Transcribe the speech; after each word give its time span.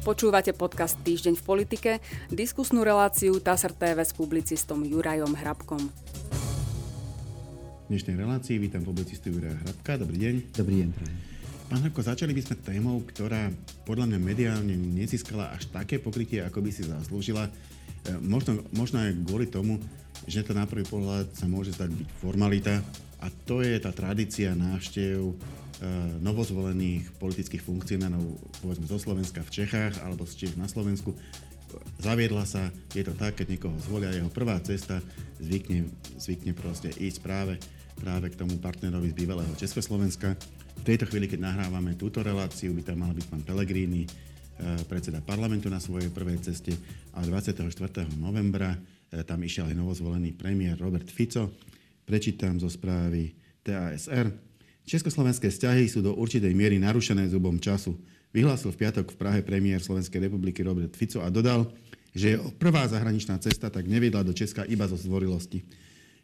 Počúvate 0.00 0.56
podcast 0.56 0.96
Týždeň 1.04 1.36
v 1.36 1.44
politike, 1.44 1.90
diskusnú 2.32 2.80
reláciu 2.80 3.36
TASR 3.36 3.76
TV 3.76 4.00
s 4.00 4.16
publicistom 4.16 4.80
Jurajom 4.80 5.36
Hrabkom. 5.36 5.92
V 7.84 7.86
dnešnej 7.92 8.16
relácii 8.16 8.56
vítam 8.56 8.80
publicistu 8.80 9.28
Juraja 9.28 9.60
Hrabka. 9.60 10.00
Dobrý 10.00 10.16
deň. 10.16 10.34
Dobrý 10.56 10.74
deň. 10.80 10.88
Pán 11.68 11.84
Hrabko, 11.84 12.00
začali 12.00 12.32
by 12.32 12.40
sme 12.40 12.56
témou, 12.64 13.04
ktorá 13.12 13.52
podľa 13.84 14.16
mňa 14.16 14.18
mediálne 14.24 14.72
nezískala 14.72 15.52
až 15.52 15.68
také 15.68 16.00
pokrytie, 16.00 16.40
ako 16.48 16.64
by 16.64 16.70
si 16.72 16.88
zaslúžila. 16.88 17.44
E, 17.44 17.52
možno, 18.24 18.64
možno 18.72 19.04
aj 19.04 19.12
kvôli 19.28 19.52
tomu, 19.52 19.76
že 20.24 20.40
to 20.40 20.56
na 20.56 20.64
prvý 20.64 20.88
pohľad 20.88 21.28
sa 21.36 21.44
môže 21.44 21.76
zdať 21.76 21.92
byť 21.92 22.08
formalita 22.24 22.80
a 23.20 23.28
to 23.44 23.60
je 23.60 23.76
tá 23.76 23.92
tradícia 23.92 24.56
návštev 24.56 25.36
novozvolených 26.20 27.16
politických 27.16 27.64
funkcionárov, 27.64 28.36
povedzme 28.60 28.84
zo 28.84 29.00
Slovenska 29.00 29.40
v 29.40 29.64
Čechách 29.64 30.04
alebo 30.04 30.28
z 30.28 30.44
Čech 30.44 30.54
na 30.60 30.68
Slovensku. 30.68 31.16
Zaviedla 32.02 32.44
sa, 32.44 32.68
je 32.92 33.04
to 33.06 33.14
tak, 33.14 33.38
keď 33.40 33.56
niekoho 33.56 33.76
zvolia, 33.80 34.12
jeho 34.12 34.32
prvá 34.32 34.58
cesta 34.60 34.98
zvykne, 35.38 35.86
zvykne 36.18 36.52
proste 36.52 36.90
ísť 36.90 37.18
práve, 37.22 37.54
práve 37.96 38.32
k 38.32 38.38
tomu 38.40 38.58
partnerovi 38.58 39.12
z 39.12 39.18
bývalého 39.24 39.52
Československa. 39.54 40.34
V 40.80 40.84
tejto 40.84 41.06
chvíli, 41.06 41.28
keď 41.28 41.44
nahrávame 41.44 41.94
túto 41.94 42.24
reláciu, 42.24 42.72
by 42.72 42.82
tam 42.82 43.04
mal 43.04 43.12
byť 43.12 43.26
pán 43.28 43.44
Pellegrini, 43.44 44.04
eh, 44.04 44.80
predseda 44.88 45.22
parlamentu 45.22 45.68
na 45.68 45.78
svojej 45.78 46.10
prvej 46.10 46.40
ceste 46.40 46.74
a 47.14 47.22
24. 47.22 48.08
novembra 48.18 48.74
eh, 48.74 49.22
tam 49.22 49.44
išiel 49.44 49.70
aj 49.70 49.76
novozvolený 49.76 50.34
premiér 50.34 50.80
Robert 50.80 51.06
Fico. 51.06 51.52
Prečítam 52.02 52.58
zo 52.58 52.66
správy 52.66 53.30
TASR. 53.62 54.49
Československé 54.90 55.54
vzťahy 55.54 55.86
sú 55.86 56.02
do 56.02 56.18
určitej 56.18 56.50
miery 56.50 56.82
narušené 56.82 57.30
zubom 57.30 57.62
času. 57.62 57.94
Vyhlásil 58.34 58.74
v 58.74 58.80
piatok 58.82 59.14
v 59.14 59.20
Prahe 59.22 59.40
premiér 59.46 59.78
Slovenskej 59.78 60.26
republiky 60.26 60.66
Robert 60.66 60.98
Fico 60.98 61.22
a 61.22 61.30
dodal, 61.30 61.70
že 62.10 62.34
jeho 62.34 62.50
prvá 62.58 62.90
zahraničná 62.90 63.38
cesta 63.38 63.70
tak 63.70 63.86
neviedla 63.86 64.26
do 64.26 64.34
Česka 64.34 64.66
iba 64.66 64.90
zo 64.90 64.98
zvorilosti. 64.98 65.62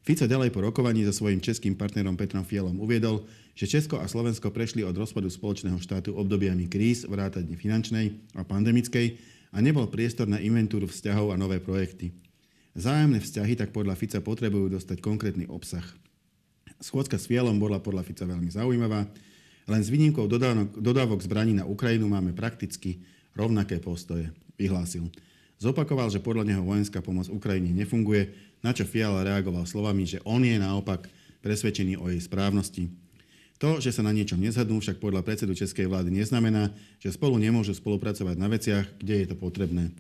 Fico 0.02 0.26
ďalej 0.26 0.50
po 0.50 0.66
rokovaní 0.66 1.06
so 1.06 1.14
svojím 1.14 1.38
českým 1.38 1.78
partnerom 1.78 2.18
Petrom 2.18 2.42
Fialom 2.42 2.82
uviedol, 2.82 3.22
že 3.54 3.70
Česko 3.70 4.02
a 4.02 4.10
Slovensko 4.10 4.50
prešli 4.50 4.82
od 4.82 4.98
rozpadu 4.98 5.30
spoločného 5.30 5.78
štátu 5.78 6.18
obdobiami 6.18 6.66
kríz, 6.66 7.06
vrátane 7.06 7.54
finančnej 7.54 8.34
a 8.34 8.42
pandemickej 8.42 9.06
a 9.54 9.62
nebol 9.62 9.86
priestor 9.86 10.26
na 10.26 10.42
inventúru 10.42 10.90
vzťahov 10.90 11.30
a 11.30 11.38
nové 11.38 11.62
projekty. 11.62 12.10
Zájemné 12.74 13.22
vzťahy 13.22 13.54
tak 13.54 13.70
podľa 13.70 13.94
Fica 13.94 14.18
potrebujú 14.18 14.74
dostať 14.74 14.98
konkrétny 14.98 15.46
obsah. 15.46 15.86
Schôdzka 16.80 17.16
s 17.16 17.28
Fialom 17.28 17.56
bola 17.56 17.80
podľa 17.80 18.04
Fica 18.04 18.28
veľmi 18.28 18.52
zaujímavá. 18.52 19.08
Len 19.66 19.82
s 19.82 19.90
výnimkou 19.90 20.30
dodávok, 20.30 20.78
dodávok 20.78 21.20
zbraní 21.24 21.56
na 21.56 21.66
Ukrajinu 21.66 22.06
máme 22.06 22.36
prakticky 22.36 23.02
rovnaké 23.34 23.80
postoje, 23.82 24.30
vyhlásil. 24.60 25.08
Zopakoval, 25.56 26.12
že 26.12 26.20
podľa 26.20 26.52
neho 26.52 26.62
vojenská 26.62 27.00
pomoc 27.00 27.32
Ukrajine 27.32 27.72
nefunguje, 27.72 28.28
na 28.60 28.76
čo 28.76 28.84
Fiala 28.84 29.24
reagoval 29.24 29.64
slovami, 29.64 30.04
že 30.04 30.20
on 30.28 30.44
je 30.44 30.56
naopak 30.60 31.08
presvedčený 31.40 31.96
o 31.96 32.12
jej 32.12 32.20
správnosti. 32.20 32.92
To, 33.56 33.80
že 33.80 33.88
sa 33.88 34.04
na 34.04 34.12
niečom 34.12 34.36
nezhodnú, 34.36 34.84
však 34.84 35.00
podľa 35.00 35.24
predsedu 35.24 35.56
českej 35.56 35.88
vlády 35.88 36.12
neznamená, 36.12 36.76
že 37.00 37.08
spolu 37.08 37.40
nemôžu 37.40 37.72
spolupracovať 37.72 38.36
na 38.36 38.52
veciach, 38.52 38.84
kde 39.00 39.24
je 39.24 39.26
to 39.32 39.36
potrebné. 39.36 39.96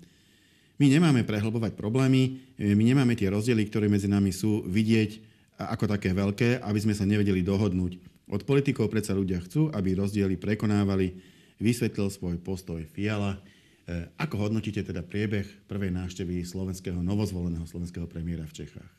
My 0.76 0.92
nemáme 0.92 1.24
prehlbovať 1.24 1.72
problémy, 1.72 2.36
my 2.60 2.82
nemáme 2.84 3.16
tie 3.16 3.32
rozdiely, 3.32 3.64
ktoré 3.64 3.88
medzi 3.88 4.12
nami 4.12 4.28
sú, 4.28 4.60
vidieť 4.68 5.35
ako 5.56 5.88
také 5.88 6.12
veľké, 6.12 6.60
aby 6.60 6.78
sme 6.80 6.92
sa 6.92 7.08
nevedeli 7.08 7.40
dohodnúť. 7.40 7.98
Od 8.28 8.42
politikov 8.44 8.92
predsa 8.92 9.16
ľudia 9.16 9.40
chcú, 9.40 9.72
aby 9.72 9.96
rozdiely 9.96 10.36
prekonávali, 10.36 11.16
vysvetlil 11.56 12.12
svoj 12.12 12.36
postoj 12.42 12.82
Fiala. 12.84 13.38
E, 13.86 14.10
ako 14.20 14.48
hodnotíte 14.50 14.82
teda 14.82 15.00
priebeh 15.00 15.46
prvej 15.70 15.94
návštevy 15.94 16.42
slovenského, 16.44 16.98
novozvoleného 17.00 17.64
slovenského 17.64 18.04
premiéra 18.10 18.44
v 18.44 18.66
Čechách? 18.66 18.92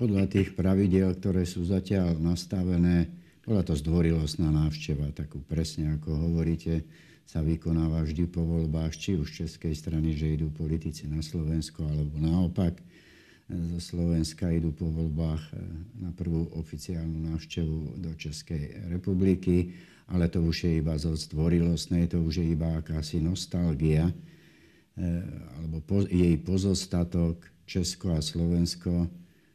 Podľa 0.00 0.32
tých 0.32 0.56
pravidel, 0.56 1.12
ktoré 1.12 1.44
sú 1.44 1.60
zatiaľ 1.68 2.16
nastavené, 2.16 3.12
bola 3.44 3.60
to 3.60 3.76
zdvorilostná 3.76 4.48
návšteva, 4.48 5.12
takú 5.12 5.44
presne 5.44 6.00
ako 6.00 6.08
hovoríte, 6.16 6.88
sa 7.28 7.44
vykonáva 7.46 8.02
vždy 8.02 8.26
po 8.26 8.42
voľbách, 8.42 8.96
či 8.96 9.14
už 9.14 9.30
z 9.30 9.46
českej 9.46 9.74
strany, 9.76 10.18
že 10.18 10.34
idú 10.34 10.50
politici 10.50 11.06
na 11.06 11.22
Slovensko, 11.22 11.86
alebo 11.86 12.18
naopak 12.18 12.80
zo 13.50 13.78
Slovenska 13.82 14.46
idú 14.54 14.70
po 14.70 14.86
voľbách 14.86 15.42
e, 15.50 15.52
na 16.06 16.10
prvú 16.14 16.46
oficiálnu 16.54 17.34
návštevu 17.34 17.98
do 17.98 18.10
Českej 18.14 18.86
republiky, 18.86 19.74
ale 20.06 20.30
to 20.30 20.42
už 20.42 20.70
je 20.70 20.72
iba 20.78 20.94
zo 20.94 21.14
zdvorilostné, 21.14 22.06
to 22.10 22.22
už 22.22 22.42
je 22.42 22.46
iba 22.54 22.78
akási 22.78 23.18
nostalgia, 23.18 24.06
e, 24.06 24.14
alebo 25.58 25.82
po, 25.82 26.06
jej 26.06 26.38
pozostatok 26.38 27.42
Česko 27.66 28.14
a 28.14 28.22
Slovensko, 28.22 29.10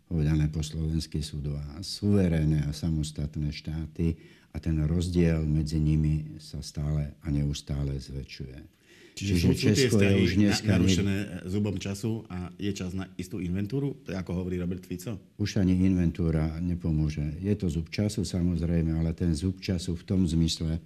povedané 0.07 0.51
po 0.51 0.63
slovensky 0.63 1.23
sú 1.23 1.39
dva 1.39 1.63
suverénne 1.79 2.67
a 2.67 2.71
samostatné 2.75 3.51
štáty 3.51 4.15
a 4.55 4.59
ten 4.59 4.79
rozdiel 4.87 5.43
medzi 5.43 5.79
nimi 5.79 6.39
sa 6.39 6.63
stále 6.63 7.15
a 7.23 7.27
neustále 7.31 7.95
zväčšuje. 7.99 8.75
Čiže, 9.15 9.33
sú, 9.39 9.55
Česko 9.55 9.95
je 10.03 10.11
už 10.27 10.31
dneska 10.35 10.75
narušené 10.75 11.15
ne... 11.15 11.25
zubom 11.47 11.79
času 11.79 12.27
a 12.27 12.51
je 12.59 12.67
čas 12.75 12.91
na 12.91 13.07
istú 13.15 13.39
inventúru, 13.39 13.95
ako 14.11 14.43
hovorí 14.43 14.59
Robert 14.59 14.83
Fico? 14.83 15.15
Už 15.39 15.63
ani 15.63 15.71
inventúra 15.87 16.59
nepomôže. 16.59 17.23
Je 17.39 17.55
to 17.55 17.71
zub 17.71 17.87
času 17.87 18.27
samozrejme, 18.27 18.91
ale 18.91 19.15
ten 19.15 19.31
zub 19.31 19.63
času 19.63 19.95
v 19.95 20.03
tom 20.03 20.27
zmysle, 20.27 20.83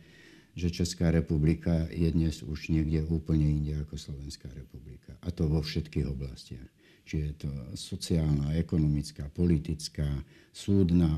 že 0.54 0.70
Česká 0.70 1.10
republika 1.10 1.90
je 1.90 2.06
dnes 2.14 2.46
už 2.46 2.70
niekde 2.70 3.02
úplne 3.10 3.50
inde 3.50 3.82
ako 3.82 3.98
Slovenská 3.98 4.54
republika. 4.54 5.18
A 5.26 5.34
to 5.34 5.50
vo 5.50 5.66
všetkých 5.66 6.06
oblastiach. 6.06 6.70
Čiže 7.10 7.24
je 7.26 7.36
to 7.42 7.52
sociálna, 7.74 8.54
ekonomická, 8.62 9.26
politická, 9.34 10.06
súdna. 10.54 11.10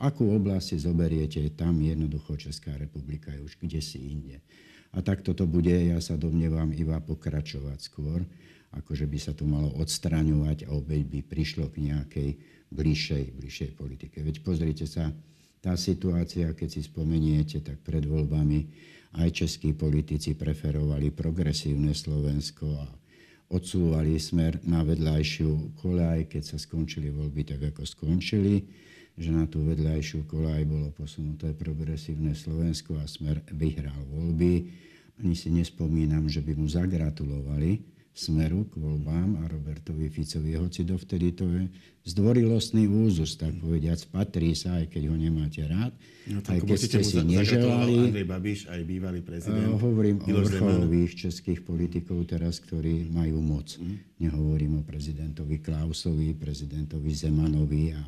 Akú 0.00 0.32
oblasti 0.32 0.80
zoberiete, 0.80 1.44
tam 1.52 1.76
jednoducho 1.84 2.40
Česká 2.40 2.72
republika 2.80 3.28
je 3.36 3.44
už 3.44 3.60
kde 3.60 3.84
si 3.84 4.00
inde. 4.00 4.40
A 4.96 5.04
takto 5.04 5.36
to 5.36 5.44
bude, 5.44 5.72
ja 5.72 6.00
sa 6.00 6.16
domnievam, 6.16 6.72
iba 6.72 6.96
pokračovať 7.00 7.78
skôr, 7.80 8.24
akože 8.72 9.04
by 9.04 9.18
sa 9.20 9.32
to 9.36 9.44
malo 9.44 9.72
odstraňovať 9.76 10.68
a 10.68 10.72
obeď 10.76 11.02
by 11.08 11.20
prišlo 11.24 11.68
k 11.72 11.92
nejakej 11.92 12.30
bližšej, 12.72 13.24
bližšej 13.36 13.70
politike. 13.76 14.20
Veď 14.20 14.44
pozrite 14.44 14.84
sa, 14.88 15.12
tá 15.58 15.74
situácia, 15.74 16.54
keď 16.54 16.68
si 16.70 16.80
spomeniete, 16.86 17.58
tak 17.60 17.82
pred 17.82 18.06
voľbami 18.06 18.60
aj 19.18 19.28
českí 19.32 19.74
politici 19.74 20.36
preferovali 20.36 21.10
progresívne 21.10 21.96
Slovensko 21.96 22.66
a 22.78 22.86
odsúvali 23.48 24.20
smer 24.20 24.60
na 24.68 24.84
vedľajšiu 24.84 25.80
koľaj, 25.80 26.28
keď 26.28 26.42
sa 26.44 26.56
skončili 26.60 27.08
voľby 27.08 27.42
tak, 27.48 27.72
ako 27.72 27.82
skončili 27.88 28.68
že 29.18 29.34
na 29.34 29.44
tú 29.50 29.66
vedľajšiu 29.66 30.30
kolaj 30.30 30.62
bolo 30.64 30.94
posunuté 30.94 31.50
progresívne 31.52 32.38
Slovensko 32.38 33.02
a 33.02 33.04
Smer 33.10 33.42
vyhral 33.50 33.98
voľby. 34.14 34.70
Ani 35.18 35.34
si 35.34 35.50
nespomínam, 35.50 36.30
že 36.30 36.38
by 36.38 36.54
mu 36.54 36.70
zagratulovali 36.70 37.82
Smeru 38.18 38.66
k 38.66 38.82
voľbám 38.82 39.42
a 39.42 39.46
Robertovi 39.46 40.10
Ficovi, 40.10 40.58
hoci 40.58 40.82
dovtedy 40.82 41.38
to 41.38 41.46
je 41.46 41.70
zdvorilostný 42.02 42.90
úzus, 42.90 43.38
tak 43.38 43.54
povediac, 43.62 44.02
patrí 44.10 44.58
sa, 44.58 44.82
aj 44.82 44.90
keď 44.90 45.02
ho 45.06 45.14
nemáte 45.14 45.62
rád. 45.62 45.94
No, 46.26 46.42
aj 46.42 46.58
keď 46.66 46.78
ste 46.82 47.00
si 47.06 47.22
neželali. 47.22 48.10
Andrej 48.10 48.26
Babiš, 48.26 48.60
aj 48.74 48.80
bývalý 48.82 49.22
prezident. 49.22 49.70
Uh, 49.70 49.78
hovorím 49.78 50.18
o 50.18 50.34
vrcholových 50.34 51.14
českých 51.14 51.62
politikov 51.62 52.26
teraz, 52.26 52.58
ktorí 52.58 53.06
majú 53.14 53.38
moc. 53.38 53.78
Mm. 53.78 54.02
Nehovorím 54.18 54.72
o 54.80 54.82
prezidentovi 54.82 55.62
Klausovi, 55.62 56.34
prezidentovi 56.34 57.14
Zemanovi 57.14 57.94
a 57.94 58.02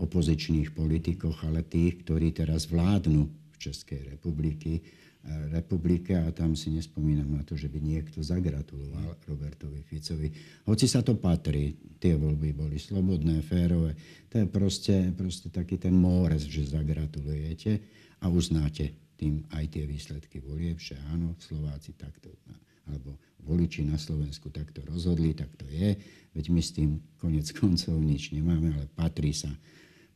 opozičných 0.00 0.72
politikoch, 0.72 1.44
ale 1.44 1.68
tých, 1.68 2.00
ktorí 2.02 2.32
teraz 2.32 2.64
vládnu 2.72 3.28
v 3.28 3.56
Českej 3.60 4.16
republiky, 4.16 4.80
eh, 4.80 5.52
republike 5.52 6.16
a 6.16 6.32
tam 6.32 6.56
si 6.56 6.72
nespomínam 6.72 7.28
na 7.36 7.44
to, 7.44 7.54
že 7.54 7.68
by 7.68 7.76
niekto 7.76 8.24
zagratuloval 8.24 9.20
Robertovi 9.28 9.84
Ficovi. 9.84 10.32
Hoci 10.64 10.88
sa 10.88 11.04
to 11.04 11.20
patrí, 11.20 11.76
tie 12.00 12.16
voľby 12.16 12.56
boli 12.56 12.80
slobodné, 12.80 13.44
férové. 13.44 13.92
To 14.32 14.40
je 14.40 14.46
proste, 14.48 15.12
proste 15.12 15.52
taký 15.52 15.76
ten 15.76 15.92
mórez, 15.92 16.48
že 16.48 16.72
zagratulujete 16.72 17.78
a 18.24 18.32
uznáte 18.32 18.96
tým 19.20 19.44
aj 19.52 19.64
tie 19.68 19.84
výsledky 19.84 20.40
volieb, 20.40 20.80
že 20.80 20.96
áno, 21.12 21.36
Slováci 21.36 21.92
takto, 21.92 22.32
alebo 22.88 23.20
voliči 23.44 23.84
na 23.84 24.00
Slovensku 24.00 24.48
takto 24.48 24.80
rozhodli, 24.88 25.36
tak 25.36 25.52
to 25.60 25.68
je. 25.68 25.92
Veď 26.32 26.44
my 26.48 26.60
s 26.64 26.70
tým 26.72 26.90
konec 27.20 27.52
koncov 27.52 28.00
nič 28.00 28.32
nemáme, 28.32 28.72
ale 28.72 28.88
patrí 28.96 29.36
sa 29.36 29.52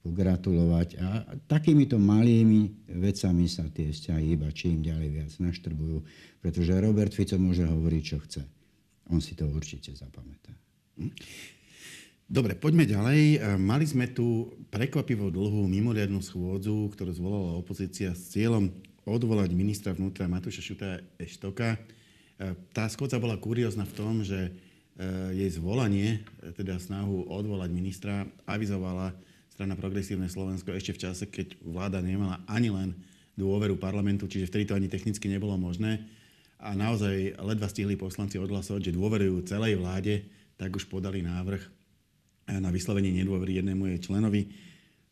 pogratulovať. 0.04 0.88
A 1.00 1.24
takýmito 1.48 1.96
malými 1.96 2.92
vecami 2.92 3.48
sa 3.48 3.64
tie 3.72 3.88
vzťahy 3.88 4.36
iba 4.36 4.52
čím 4.52 4.84
ďalej 4.84 5.08
viac 5.08 5.32
naštrbujú, 5.40 6.04
pretože 6.44 6.76
Robert 6.76 7.16
Fico 7.16 7.40
môže 7.40 7.64
hovoriť, 7.64 8.02
čo 8.04 8.20
chce. 8.20 8.44
On 9.08 9.24
si 9.24 9.32
to 9.32 9.48
určite 9.48 9.96
zapamätá. 9.96 10.52
Hm? 11.00 11.12
Dobre, 12.24 12.56
poďme 12.56 12.88
ďalej. 12.88 13.36
Mali 13.60 13.84
sme 13.84 14.08
tu 14.08 14.48
prekvapivo 14.72 15.28
dlhú 15.28 15.68
mimoriadnú 15.68 16.24
schôdzu, 16.24 16.88
ktorú 16.96 17.12
zvolala 17.12 17.52
opozícia 17.60 18.16
s 18.16 18.32
cieľom 18.32 18.72
odvolať 19.04 19.52
ministra 19.52 19.92
vnútra 19.92 20.24
Matúša 20.24 20.64
Šuta 20.64 21.04
Eštoka. 21.20 21.76
Tá 22.72 22.88
schôdza 22.88 23.20
bola 23.20 23.36
kuriózna 23.36 23.84
v 23.84 23.96
tom, 23.96 24.24
že 24.24 24.56
jej 25.36 25.50
zvolanie, 25.52 26.24
teda 26.56 26.80
snahu 26.80 27.28
odvolať 27.28 27.70
ministra, 27.76 28.24
avizovala 28.48 29.12
strana 29.54 29.78
Progresívne 29.78 30.26
Slovensko 30.26 30.74
ešte 30.74 30.98
v 30.98 31.02
čase, 31.06 31.24
keď 31.30 31.54
vláda 31.62 32.02
nemala 32.02 32.42
ani 32.50 32.74
len 32.74 32.90
dôveru 33.38 33.78
parlamentu, 33.78 34.26
čiže 34.26 34.50
vtedy 34.50 34.66
to 34.66 34.74
ani 34.74 34.90
technicky 34.90 35.30
nebolo 35.30 35.54
možné. 35.54 36.02
A 36.58 36.74
naozaj 36.74 37.38
ledva 37.38 37.70
stihli 37.70 37.94
poslanci 37.94 38.34
odhlasovať, 38.42 38.90
že 38.90 38.96
dôverujú 38.98 39.46
celej 39.46 39.78
vláde, 39.78 40.26
tak 40.58 40.74
už 40.74 40.90
podali 40.90 41.22
návrh 41.22 41.62
na 42.50 42.70
vyslovenie 42.74 43.14
nedôvery 43.14 43.62
jednému 43.62 43.94
jej 43.94 44.10
členovi. 44.10 44.50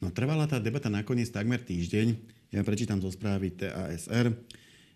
No 0.03 0.11
trvala 0.11 0.50
tá 0.50 0.59
debata 0.59 0.91
nakoniec 0.91 1.31
takmer 1.31 1.62
týždeň. 1.62 2.19
Ja 2.50 2.67
prečítam 2.67 2.99
zo 2.99 3.15
správy 3.15 3.55
TASR. 3.55 4.35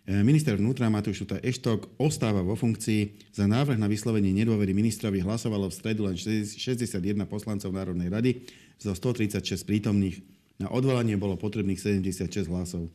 Minister 0.07 0.55
vnútra 0.55 0.87
Matúš 0.87 1.19
Šuta 1.19 1.35
Eštok 1.43 1.99
ostáva 1.99 2.39
vo 2.39 2.55
funkcii. 2.55 3.27
Za 3.35 3.43
návrh 3.43 3.75
na 3.75 3.91
vyslovenie 3.91 4.31
nedôvery 4.31 4.71
ministrovi 4.71 5.19
hlasovalo 5.19 5.67
v 5.67 5.75
stredu 5.75 6.07
len 6.07 6.15
61 6.15 7.03
poslancov 7.27 7.75
Národnej 7.75 8.07
rady 8.07 8.31
zo 8.79 8.95
136 8.95 9.67
prítomných. 9.67 10.23
Na 10.63 10.71
odvolanie 10.71 11.19
bolo 11.19 11.35
potrebných 11.35 11.75
76 11.75 12.47
hlasov. 12.47 12.87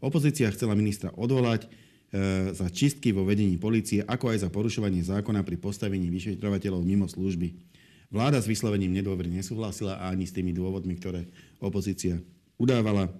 Opozícia 0.00 0.48
chcela 0.56 0.72
ministra 0.72 1.12
odvolať 1.12 1.68
e, 1.68 2.56
za 2.56 2.72
čistky 2.72 3.12
vo 3.12 3.28
vedení 3.28 3.60
policie, 3.60 4.00
ako 4.00 4.32
aj 4.32 4.48
za 4.48 4.48
porušovanie 4.48 5.04
zákona 5.04 5.44
pri 5.44 5.60
postavení 5.60 6.08
vyšetrovateľov 6.08 6.80
mimo 6.80 7.04
služby. 7.04 7.60
Vláda 8.08 8.40
s 8.40 8.48
vyslovením 8.48 9.04
nedôvery 9.04 9.28
nesúhlasila 9.28 10.00
ani 10.00 10.24
s 10.24 10.32
tými 10.32 10.56
dôvodmi, 10.56 10.96
ktoré 10.96 11.28
opozícia 11.60 12.24
udávala. 12.56 13.12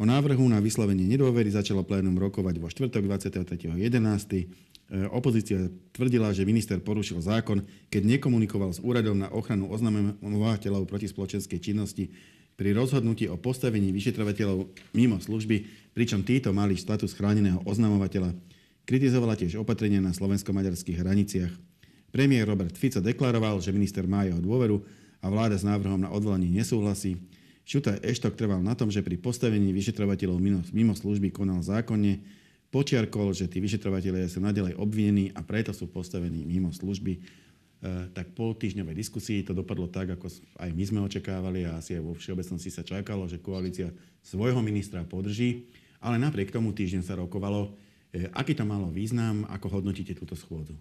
O 0.00 0.08
návrhu 0.08 0.48
na 0.48 0.56
vyslovenie 0.64 1.04
nedôvery 1.04 1.52
začalo 1.52 1.84
plénum 1.84 2.16
rokovať 2.16 2.56
vo 2.56 2.72
štvrtok 2.72 3.04
23.11. 3.04 3.84
E, 3.84 4.44
opozícia 5.12 5.68
tvrdila, 5.92 6.32
že 6.32 6.48
minister 6.48 6.80
porušil 6.80 7.20
zákon, 7.20 7.60
keď 7.92 8.16
nekomunikoval 8.16 8.72
s 8.72 8.80
úradom 8.80 9.20
na 9.20 9.28
ochranu 9.28 9.68
oznamovateľov 9.68 10.88
proti 10.88 11.04
spoločenskej 11.04 11.60
činnosti 11.60 12.08
pri 12.56 12.72
rozhodnutí 12.72 13.28
o 13.28 13.36
postavení 13.36 13.92
vyšetrovateľov 13.92 14.72
mimo 14.96 15.20
služby, 15.20 15.68
pričom 15.92 16.24
títo 16.24 16.48
mali 16.56 16.80
status 16.80 17.12
chráneného 17.12 17.60
oznamovateľa. 17.68 18.32
Kritizovala 18.88 19.36
tiež 19.36 19.60
opatrenia 19.60 20.00
na 20.00 20.16
slovensko-maďarských 20.16 20.96
hraniciach. 20.96 21.52
Premiér 22.08 22.48
Robert 22.48 22.72
Fico 22.72 23.04
deklaroval, 23.04 23.60
že 23.60 23.76
minister 23.76 24.08
má 24.08 24.24
jeho 24.24 24.40
dôveru 24.40 24.80
a 25.20 25.28
vláda 25.28 25.60
s 25.60 25.68
návrhom 25.68 26.00
na 26.00 26.08
odvolanie 26.08 26.48
nesúhlasí. 26.48 27.20
Šuta 27.64 27.96
Eštok 28.02 28.34
trval 28.34 28.64
na 28.64 28.74
tom, 28.74 28.90
že 28.90 29.04
pri 29.04 29.20
postavení 29.20 29.70
vyšetrovateľov 29.70 30.38
mimo 30.72 30.94
služby 30.96 31.30
konal 31.30 31.62
zákonne, 31.62 32.18
počiarkol, 32.70 33.34
že 33.34 33.50
tí 33.50 33.58
vyšetrovateľe 33.58 34.30
sú 34.30 34.38
nadalej 34.38 34.78
obvinení 34.78 35.34
a 35.34 35.42
preto 35.42 35.74
sú 35.74 35.90
postavení 35.90 36.46
mimo 36.46 36.70
služby. 36.70 37.12
E, 37.18 37.20
tak 38.14 38.30
po 38.32 38.54
týždňovej 38.54 38.94
diskusii 38.94 39.42
to 39.42 39.52
dopadlo 39.52 39.90
tak, 39.90 40.14
ako 40.14 40.30
aj 40.62 40.70
my 40.70 40.84
sme 40.86 41.00
očakávali 41.02 41.66
a 41.66 41.82
asi 41.82 41.98
aj 41.98 42.02
vo 42.06 42.14
všeobecnosti 42.14 42.70
sa 42.70 42.86
čakalo, 42.86 43.26
že 43.26 43.42
koalícia 43.42 43.90
svojho 44.22 44.62
ministra 44.62 45.02
podrží, 45.02 45.66
ale 45.98 46.16
napriek 46.22 46.54
tomu 46.54 46.70
týždeň 46.70 47.02
sa 47.02 47.18
rokovalo. 47.18 47.74
E, 48.14 48.30
aký 48.30 48.54
to 48.54 48.62
malo 48.62 48.86
význam, 48.86 49.42
ako 49.50 49.82
hodnotíte 49.82 50.14
túto 50.14 50.38
schôdzu? 50.38 50.78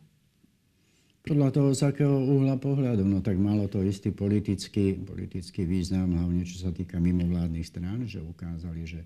Podľa 1.30 1.54
toho, 1.54 1.70
z 1.78 1.82
akého 1.86 2.18
uhla 2.26 2.58
pohľadu, 2.58 3.06
no 3.06 3.22
tak 3.22 3.38
malo 3.38 3.70
to 3.70 3.86
istý 3.86 4.10
politický, 4.10 4.98
politický 4.98 5.62
význam, 5.62 6.18
hlavne 6.18 6.42
čo 6.42 6.58
sa 6.58 6.74
týka 6.74 6.98
mimovládnych 6.98 7.70
strán, 7.70 8.10
že 8.10 8.18
ukázali, 8.18 8.90
že 8.90 9.06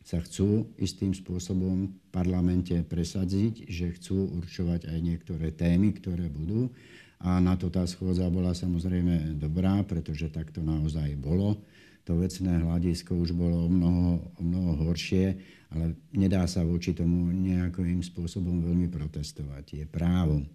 sa 0.00 0.16
chcú 0.24 0.72
istým 0.80 1.12
spôsobom 1.12 1.92
v 1.92 1.96
parlamente 2.08 2.72
presadiť, 2.72 3.68
že 3.68 3.92
chcú 4.00 4.32
určovať 4.40 4.88
aj 4.88 4.98
niektoré 5.04 5.52
témy, 5.52 5.92
ktoré 5.92 6.32
budú. 6.32 6.72
A 7.20 7.36
na 7.36 7.52
to 7.60 7.68
tá 7.68 7.84
schôdza 7.84 8.24
bola 8.32 8.56
samozrejme 8.56 9.36
dobrá, 9.36 9.84
pretože 9.84 10.32
tak 10.32 10.48
to 10.48 10.64
naozaj 10.64 11.12
bolo. 11.20 11.60
To 12.08 12.16
vecné 12.16 12.64
hľadisko 12.64 13.12
už 13.12 13.36
bolo 13.36 13.68
o 13.68 13.68
mnoho, 13.68 14.32
o 14.38 14.40
mnoho 14.40 14.88
horšie, 14.88 15.36
ale 15.68 16.00
nedá 16.16 16.48
sa 16.48 16.64
voči 16.64 16.96
tomu 16.96 17.28
nejakým 17.28 18.00
spôsobom 18.00 18.64
veľmi 18.64 18.88
protestovať. 18.88 19.64
Je 19.76 19.84
právo 19.84 20.48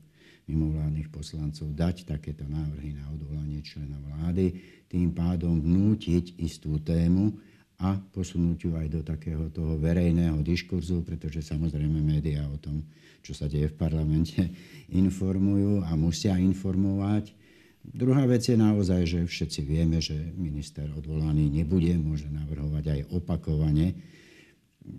mimovládnych 0.47 1.07
poslancov 1.07 1.71
dať 1.71 2.07
takéto 2.07 2.43
návrhy 2.43 2.95
na 2.95 3.07
odvolanie 3.11 3.63
člena 3.63 3.95
vlády, 3.99 4.55
tým 4.91 5.15
pádom 5.15 5.59
vnútiť 5.59 6.39
istú 6.39 6.79
tému, 6.83 7.35
a 7.83 7.99
posunúť 7.99 8.57
ju 8.63 8.71
aj 8.79 8.87
do 8.87 9.01
takého 9.03 9.51
toho 9.51 9.75
verejného 9.75 10.39
diskurzu, 10.39 11.03
pretože 11.03 11.43
samozrejme 11.43 11.99
médiá 11.99 12.47
o 12.47 12.55
tom, 12.55 12.85
čo 13.19 13.35
sa 13.35 13.51
deje 13.51 13.71
v 13.71 13.79
parlamente, 13.79 14.39
informujú 15.03 15.83
a 15.83 15.91
musia 15.99 16.39
informovať. 16.39 17.35
Druhá 17.83 18.23
vec 18.23 18.47
je 18.47 18.55
naozaj, 18.55 19.01
že 19.03 19.19
všetci 19.27 19.59
vieme, 19.67 19.99
že 19.99 20.15
minister 20.39 20.87
odvolaný 20.95 21.51
nebude, 21.51 21.91
môže 21.99 22.31
navrhovať 22.31 22.83
aj 22.87 22.99
opakovane 23.11 23.91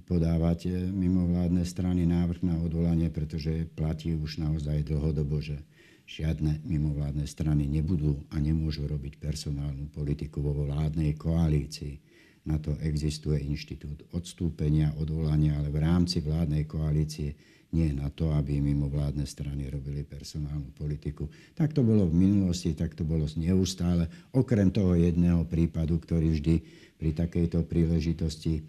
podávať 0.08 0.90
mimovládne 0.92 1.64
strany 1.68 2.08
návrh 2.08 2.40
na 2.44 2.56
odvolanie, 2.60 3.12
pretože 3.12 3.68
platí 3.76 4.16
už 4.16 4.40
naozaj 4.40 4.84
dlhodobo, 4.88 5.40
že 5.40 5.60
žiadne 6.04 6.64
mimovládne 6.64 7.24
strany 7.24 7.64
nebudú 7.64 8.20
a 8.32 8.36
nemôžu 8.36 8.84
robiť 8.84 9.16
personálnu 9.20 9.88
politiku 9.92 10.44
vo 10.44 10.66
vládnej 10.68 11.16
koalícii 11.16 12.14
na 12.44 12.60
to 12.60 12.76
existuje 12.84 13.40
inštitút 13.40 14.04
odstúpenia, 14.12 14.92
odvolania, 15.00 15.56
ale 15.56 15.72
v 15.72 15.80
rámci 15.80 16.20
vládnej 16.20 16.68
koalície 16.68 17.32
nie 17.72 17.90
na 17.90 18.12
to, 18.12 18.30
aby 18.36 18.60
mimo 18.60 18.86
vládne 18.86 19.26
strany 19.26 19.66
robili 19.66 20.04
personálnu 20.04 20.70
politiku. 20.76 21.26
Tak 21.56 21.72
to 21.74 21.82
bolo 21.82 22.06
v 22.06 22.14
minulosti, 22.14 22.76
tak 22.76 22.94
to 22.94 23.02
bolo 23.02 23.26
neustále. 23.34 24.06
Okrem 24.30 24.70
toho 24.70 24.94
jedného 24.94 25.42
prípadu, 25.48 25.98
ktorý 25.98 26.36
vždy 26.36 26.56
pri 27.00 27.10
takejto 27.16 27.66
príležitosti 27.66 28.62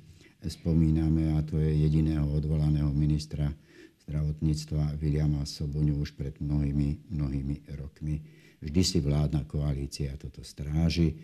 spomíname, 0.49 1.37
a 1.37 1.43
to 1.43 1.57
je 1.57 1.85
jediného 1.85 2.25
odvolaného 2.29 2.89
ministra 2.93 3.51
zdravotníctva 4.05 5.01
Viliama 5.01 5.41
Soboňu 5.43 5.97
už 5.97 6.13
pred 6.13 6.37
mnohými, 6.37 7.09
mnohými 7.09 7.65
rokmi. 7.73 8.21
Vždy 8.61 8.81
si 8.85 8.97
vládna 9.01 9.45
koalícia 9.49 10.13
toto 10.17 10.45
stráži 10.45 11.17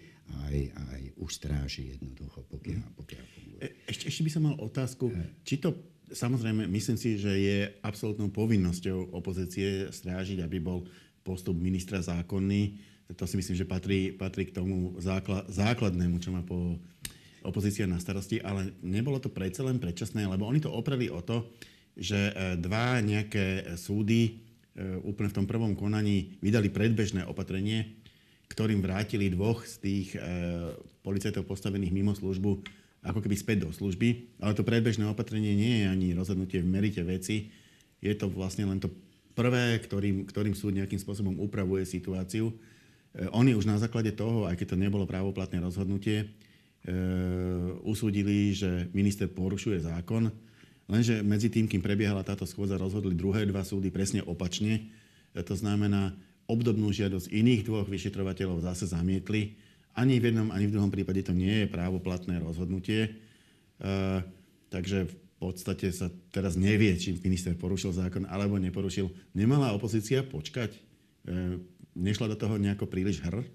aj, 0.48 0.58
aj 0.74 1.02
ustráži 1.22 1.94
jednoducho, 1.94 2.46
pokiaľ, 2.50 2.82
pokiaľ 2.98 3.24
funguje. 3.36 3.60
E, 3.62 3.68
ešte, 3.90 4.10
ešte 4.10 4.22
by 4.26 4.32
som 4.32 4.44
mal 4.50 4.56
otázku, 4.58 5.14
či 5.46 5.62
to, 5.62 5.78
samozrejme, 6.10 6.66
myslím 6.70 6.98
si, 6.98 7.20
že 7.20 7.34
je 7.36 7.58
absolútnou 7.86 8.34
povinnosťou 8.34 9.14
opozície 9.14 9.92
strážiť, 9.92 10.42
aby 10.42 10.58
bol 10.58 10.88
postup 11.22 11.54
ministra 11.58 12.02
zákonný. 12.02 12.82
To 13.14 13.28
si 13.28 13.36
myslím, 13.36 13.56
že 13.60 13.68
patrí, 13.68 14.16
patrí 14.16 14.48
k 14.48 14.56
tomu 14.56 14.96
základ, 14.98 15.46
základnému, 15.52 16.18
čo 16.24 16.32
má 16.32 16.42
po 16.48 16.80
opozícia 17.42 17.90
na 17.90 17.98
starosti, 17.98 18.42
ale 18.42 18.74
nebolo 18.86 19.18
to 19.18 19.34
predsa 19.34 19.66
len 19.66 19.82
predčasné, 19.82 20.26
lebo 20.26 20.46
oni 20.46 20.62
to 20.62 20.70
opreli 20.70 21.10
o 21.10 21.22
to, 21.22 21.50
že 21.98 22.32
e, 22.32 22.34
dva 22.62 23.02
nejaké 23.04 23.76
súdy 23.76 24.22
e, 24.26 24.32
úplne 25.04 25.30
v 25.30 25.38
tom 25.44 25.48
prvom 25.50 25.74
konaní 25.76 26.40
vydali 26.40 26.72
predbežné 26.72 27.28
opatrenie, 27.28 28.00
ktorým 28.48 28.84
vrátili 28.84 29.32
dvoch 29.32 29.64
z 29.68 29.76
tých 29.80 30.08
e, 30.16 30.20
policajtov 31.04 31.48
postavených 31.48 31.96
mimo 31.96 32.16
službu 32.16 32.82
ako 33.02 33.20
keby 33.26 33.36
späť 33.38 33.66
do 33.66 33.70
služby. 33.74 34.38
Ale 34.42 34.54
to 34.54 34.62
predbežné 34.62 35.10
opatrenie 35.10 35.58
nie 35.58 35.84
je 35.84 35.86
ani 35.90 36.08
rozhodnutie 36.14 36.62
v 36.62 36.70
merite 36.70 37.02
veci. 37.02 37.50
Je 38.02 38.14
to 38.14 38.30
vlastne 38.30 38.70
len 38.70 38.78
to 38.78 38.94
prvé, 39.34 39.82
ktorým, 39.82 40.30
ktorým 40.30 40.54
súd 40.54 40.78
nejakým 40.78 41.02
spôsobom 41.02 41.38
upravuje 41.42 41.86
situáciu. 41.86 42.54
E, 42.54 42.56
oni 43.34 43.58
už 43.58 43.66
na 43.66 43.82
základe 43.82 44.14
toho, 44.14 44.46
aj 44.46 44.58
keď 44.58 44.78
to 44.78 44.82
nebolo 44.82 45.10
právoplatné 45.10 45.58
rozhodnutie, 45.58 46.18
e, 46.22 46.26
usúdili, 47.86 48.58
že 48.58 48.90
minister 48.90 49.30
porušuje 49.30 49.86
zákon, 49.86 50.34
lenže 50.92 51.24
medzi 51.24 51.48
tým, 51.48 51.70
kým 51.70 51.80
prebiehala 51.80 52.26
táto 52.26 52.44
schôdza, 52.44 52.76
rozhodli 52.76 53.16
druhé 53.16 53.48
dva 53.48 53.64
súdy 53.64 53.88
presne 53.88 54.20
opačne. 54.28 54.92
E, 55.32 55.40
to 55.40 55.56
znamená, 55.56 56.12
obdobnú 56.52 56.92
žiadosť 56.92 57.32
iných 57.32 57.64
dvoch 57.64 57.88
vyšetrovateľov 57.88 58.68
zase 58.68 58.92
zamietli. 58.92 59.56
Ani 59.96 60.20
v 60.20 60.32
jednom, 60.32 60.52
ani 60.52 60.68
v 60.68 60.76
druhom 60.76 60.92
prípade 60.92 61.24
to 61.24 61.32
nie 61.32 61.64
je 61.64 61.72
právoplatné 61.72 62.44
rozhodnutie. 62.44 63.08
E, 63.08 63.12
takže 64.68 65.08
v 65.08 65.16
podstate 65.40 65.90
sa 65.96 66.12
teraz 66.30 66.60
nevie, 66.60 66.94
či 67.00 67.18
minister 67.24 67.56
porušil 67.56 67.96
zákon 67.96 68.28
alebo 68.28 68.60
neporušil. 68.60 69.10
Nemala 69.32 69.72
opozícia 69.72 70.28
počkať? 70.28 70.76
E, 70.76 70.80
nešla 71.96 72.36
do 72.36 72.38
toho 72.40 72.60
nejako 72.60 72.92
príliš 72.92 73.24
hr? 73.24 73.48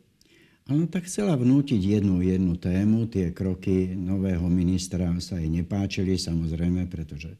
Áno, 0.66 0.90
tak 0.90 1.06
chcela 1.06 1.38
vnútiť 1.38 1.78
jednu, 1.78 2.26
jednu 2.26 2.58
tému. 2.58 3.06
Tie 3.06 3.30
kroky 3.30 3.94
nového 3.94 4.50
ministra 4.50 5.14
sa 5.23 5.38
jej 5.38 5.46
nepáčili, 5.46 6.18
samozrejme, 6.18 6.90
pretože 6.90 7.38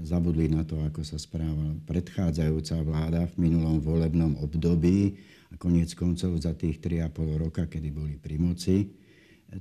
zabudli 0.00 0.48
na 0.48 0.64
to, 0.64 0.80
ako 0.80 1.04
sa 1.04 1.20
správala 1.20 1.76
predchádzajúca 1.84 2.80
vláda 2.82 3.28
v 3.28 3.34
minulom 3.46 3.84
volebnom 3.84 4.40
období 4.40 5.20
a 5.52 5.60
koniec 5.60 5.92
koncov 5.92 6.40
za 6.40 6.56
tých 6.56 6.80
3,5 6.80 7.36
roka, 7.36 7.68
kedy 7.68 7.88
boli 7.92 8.16
pri 8.16 8.40
moci 8.40 8.96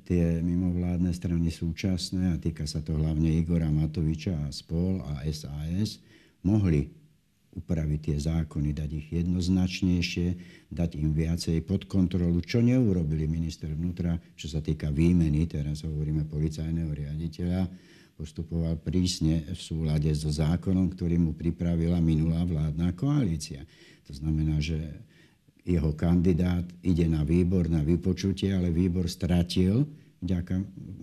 tie 0.08 0.40
mimovládne 0.44 1.12
strany 1.12 1.48
súčasné 1.48 2.36
a 2.36 2.40
týka 2.40 2.68
sa 2.68 2.84
to 2.84 2.96
hlavne 2.96 3.32
Igora 3.36 3.72
Matoviča 3.72 4.36
a 4.36 4.52
spol 4.52 5.00
a 5.00 5.24
SAS, 5.32 6.00
mohli 6.44 6.92
upraviť 7.58 8.00
tie 8.14 8.18
zákony, 8.22 8.70
dať 8.78 8.90
ich 8.94 9.08
jednoznačnejšie, 9.18 10.28
dať 10.70 10.90
im 11.02 11.12
viacej 11.12 11.66
pod 11.66 11.90
kontrolu, 11.90 12.38
čo 12.46 12.62
neurobili 12.62 13.26
minister 13.26 13.74
vnútra, 13.74 14.22
čo 14.38 14.46
sa 14.46 14.62
týka 14.62 14.94
výmeny, 14.94 15.50
teraz 15.50 15.82
hovoríme 15.82 16.30
policajného 16.30 16.92
riaditeľa, 16.94 17.66
postupoval 18.18 18.78
prísne 18.82 19.46
v 19.50 19.60
súlade 19.62 20.10
so 20.14 20.30
zákonom, 20.30 20.94
ktorý 20.94 21.18
mu 21.18 21.34
pripravila 21.34 21.98
minulá 22.02 22.46
vládna 22.46 22.94
koalícia. 22.94 23.66
To 24.06 24.14
znamená, 24.14 24.62
že 24.62 24.78
jeho 25.68 25.92
kandidát 25.94 26.64
ide 26.80 27.06
na 27.12 27.28
výbor, 27.28 27.68
na 27.68 27.84
vypočutie, 27.84 28.56
ale 28.56 28.72
výbor 28.72 29.12
stratil 29.12 29.84
vďaka 30.22 30.56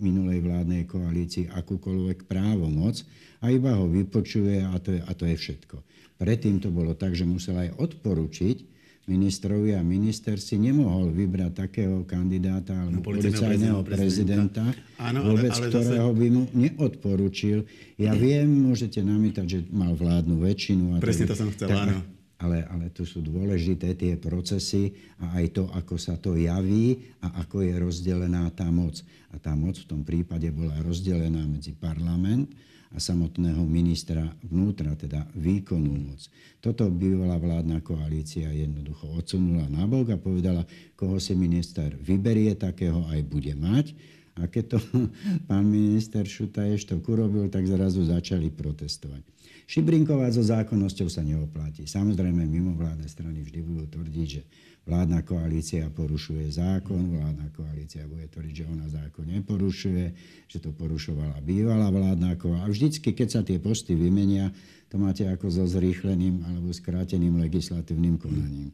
minulej 0.03 0.43
vládnej 0.43 0.83
koalícii 0.87 1.47
akúkoľvek 1.47 2.27
právomoc 2.27 2.99
a 3.39 3.51
iba 3.51 3.75
ho 3.79 3.87
vypočuje 3.87 4.63
a 4.63 4.75
to 4.79 4.95
je, 4.95 5.01
a 5.01 5.11
to 5.15 5.23
je 5.23 5.35
všetko. 5.39 5.79
Predtým 6.19 6.59
to 6.63 6.71
bolo 6.71 6.95
tak, 6.95 7.15
že 7.15 7.27
musel 7.27 7.55
aj 7.59 7.75
odporučiť 7.79 8.75
ministrovi 9.05 9.77
a 9.77 9.85
minister 9.85 10.41
si 10.41 10.57
nemohol 10.57 11.13
vybrať 11.13 11.51
takého 11.53 12.01
kandidáta 12.09 12.73
alebo 12.73 13.05
no, 13.05 13.05
policajného 13.05 13.79
prezidenta, 13.85 14.65
prezidenta 14.65 14.97
Áno, 14.97 15.19
vôbec, 15.29 15.53
ale, 15.53 15.61
ale 15.61 15.69
ktorého 15.69 16.09
zase... 16.09 16.17
by 16.17 16.27
mu 16.33 16.43
neodporučil. 16.57 17.57
Ja 18.01 18.17
viem, 18.17 18.49
môžete 18.49 19.05
namýtať, 19.05 19.45
že 19.45 19.59
mal 19.69 19.93
vládnu 19.93 20.41
väčšinu. 20.41 20.97
A 20.97 21.03
Presne 21.03 21.29
to, 21.29 21.37
to 21.37 21.41
som 21.45 21.49
chcel, 21.53 21.69
tak, 21.69 21.85
áno 21.85 22.14
ale, 22.45 22.61
ale 22.69 22.93
tu 22.93 23.01
sú 23.03 23.25
dôležité 23.25 23.97
tie 23.97 24.13
procesy 24.21 24.93
a 25.17 25.41
aj 25.41 25.45
to, 25.57 25.63
ako 25.73 25.97
sa 25.97 26.13
to 26.21 26.37
javí 26.37 27.09
a 27.25 27.41
ako 27.41 27.65
je 27.65 27.73
rozdelená 27.73 28.45
tá 28.53 28.69
moc. 28.69 29.01
A 29.33 29.41
tá 29.41 29.57
moc 29.57 29.81
v 29.81 29.89
tom 29.89 30.05
prípade 30.05 30.47
bola 30.53 30.77
rozdelená 30.85 31.41
medzi 31.49 31.73
parlament 31.73 32.53
a 32.93 33.01
samotného 33.01 33.65
ministra 33.67 34.23
vnútra, 34.45 34.95
teda 34.95 35.27
výkonnú 35.35 36.13
moc. 36.13 36.21
Toto 36.63 36.87
bývalá 36.87 37.35
vládna 37.35 37.83
koalícia 37.83 38.47
jednoducho 38.53 39.11
odsunula 39.11 39.67
nabok 39.67 40.15
a 40.15 40.21
povedala, 40.21 40.63
koho 40.95 41.19
si 41.19 41.35
minister 41.35 41.91
vyberie, 41.99 42.55
takého 42.55 43.03
aj 43.11 43.19
bude 43.25 43.51
mať. 43.57 43.91
A 44.39 44.47
keď 44.47 44.75
to 44.75 44.79
pán 45.49 45.67
minister 45.67 46.23
Šuta 46.23 46.63
ešte 46.63 46.95
urobil, 46.95 47.51
tak 47.51 47.67
zrazu 47.67 48.07
začali 48.07 48.47
protestovať. 48.53 49.34
Šibrinkovať 49.65 50.31
so 50.37 50.43
zákonnosťou 50.45 51.09
sa 51.09 51.25
neoplatí. 51.25 51.89
Samozrejme, 51.89 52.45
mimovládne 52.45 53.09
strany 53.09 53.41
vždy 53.41 53.59
budú 53.65 53.85
tvrdiť, 53.97 54.27
že 54.29 54.41
vládna 54.85 55.25
koalícia 55.25 55.89
porušuje 55.89 56.45
zákon, 56.53 57.17
vládna 57.17 57.49
koalícia 57.49 58.05
bude 58.05 58.29
tvrdiť, 58.29 58.53
že 58.61 58.65
ona 58.69 58.85
zákon 58.85 59.25
neporušuje, 59.25 60.05
že 60.45 60.57
to 60.61 60.69
porušovala 60.69 61.41
bývalá 61.41 61.89
vládna 61.89 62.37
koalícia. 62.37 62.65
A 62.65 62.69
vždycky, 62.69 63.09
keď 63.17 63.27
sa 63.27 63.41
tie 63.41 63.57
posty 63.57 63.97
vymenia, 63.97 64.53
to 64.93 65.01
máte 65.01 65.25
ako 65.25 65.49
so 65.49 65.65
zrýchleným 65.65 66.45
alebo 66.45 66.69
skráteným 66.69 67.41
legislatívnym 67.41 68.21
konaním. 68.21 68.69
E, 68.69 68.73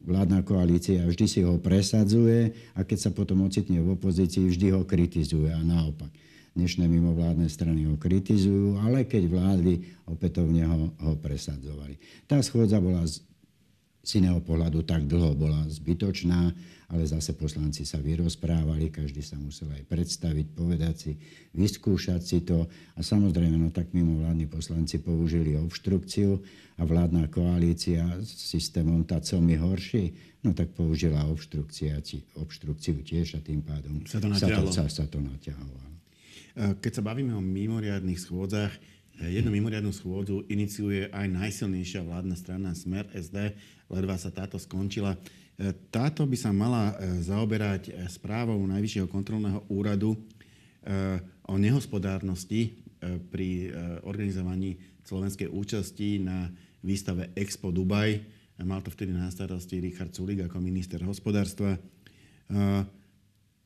vládna 0.00 0.48
koalícia 0.48 1.04
vždy 1.04 1.26
si 1.28 1.44
ho 1.44 1.60
presadzuje 1.60 2.56
a 2.72 2.88
keď 2.88 2.98
sa 2.98 3.10
potom 3.12 3.44
ocitne 3.44 3.84
v 3.84 4.00
opozícii, 4.00 4.48
vždy 4.48 4.72
ho 4.72 4.88
kritizuje 4.88 5.52
a 5.52 5.60
naopak 5.60 6.08
dnešné 6.52 6.84
mimovládne 6.84 7.48
strany 7.48 7.88
ho 7.88 7.96
kritizujú, 7.96 8.76
ale 8.80 9.08
keď 9.08 9.28
vládli, 9.28 9.74
opätovne 10.04 10.62
ho, 10.68 10.92
ho 11.00 11.12
presadzovali. 11.16 11.96
Tá 12.28 12.40
schôdza 12.44 12.76
bola 12.76 13.04
z, 13.08 13.24
z 14.04 14.20
iného 14.20 14.40
pohľadu 14.44 14.84
tak 14.84 15.08
dlho 15.08 15.32
bola 15.32 15.64
zbytočná, 15.68 16.52
ale 16.92 17.08
zase 17.08 17.32
poslanci 17.32 17.88
sa 17.88 17.96
vyrozprávali, 18.04 18.92
každý 18.92 19.24
sa 19.24 19.40
musel 19.40 19.72
aj 19.72 19.88
predstaviť, 19.88 20.46
povedať 20.52 20.94
si, 20.94 21.12
vyskúšať 21.56 22.20
si 22.20 22.44
to. 22.44 22.68
A 22.68 23.00
samozrejme, 23.00 23.56
no 23.56 23.72
tak 23.72 23.96
mimovládni 23.96 24.44
poslanci 24.44 25.00
použili 25.00 25.56
obštrukciu 25.56 26.36
a 26.76 26.82
vládna 26.84 27.32
koalícia 27.32 28.04
s 28.20 28.52
systémom 28.52 29.08
TACOM 29.08 29.48
je 29.48 29.56
horší, 29.56 30.04
no 30.44 30.52
tak 30.52 30.76
použila 30.76 31.24
obštrukciu 31.24 32.98
tiež 33.00 33.26
a 33.36 33.40
tým 33.40 33.64
pádom 33.64 34.04
sa 34.04 34.20
to, 34.20 34.28
sa 34.36 34.48
to, 34.52 34.62
sa, 34.68 34.84
sa 34.84 35.04
to 35.08 35.16
naťahovalo. 35.16 35.91
Eh, 36.52 36.76
keď 36.76 37.00
sa 37.00 37.02
bavíme 37.02 37.32
o 37.32 37.40
mimoriadných 37.40 38.20
schôdzach, 38.20 38.72
eh, 38.76 39.40
jednu 39.40 39.56
mimoriadnú 39.56 39.88
schôdzu 39.88 40.44
iniciuje 40.52 41.08
aj 41.08 41.26
najsilnejšia 41.32 42.04
vládna 42.04 42.36
strana 42.36 42.76
Smer 42.76 43.08
SD, 43.16 43.56
ledva 43.88 44.20
sa 44.20 44.28
táto 44.28 44.60
skončila. 44.60 45.16
Eh, 45.16 45.72
táto 45.88 46.28
by 46.28 46.36
sa 46.36 46.52
mala 46.52 46.92
zaoberať 47.24 47.96
správou 48.12 48.60
Najvyššieho 48.68 49.08
kontrolného 49.08 49.64
úradu 49.72 50.16
o 51.46 51.54
nehospodárnosti 51.54 52.74
pri 53.30 53.70
organizovaní 54.02 54.74
slovenskej 55.06 55.46
účasti 55.46 56.18
na 56.18 56.50
výstave 56.82 57.30
Expo 57.38 57.70
Dubaj. 57.70 58.18
Mal 58.66 58.82
to 58.82 58.90
vtedy 58.90 59.14
na 59.14 59.30
starosti 59.30 59.78
Richard 59.78 60.10
Sulik 60.10 60.42
ako 60.42 60.58
minister 60.58 60.98
hospodárstva. 61.06 61.78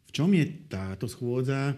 V 0.04 0.10
čom 0.12 0.28
je 0.36 0.44
táto 0.68 1.08
schôdza 1.08 1.72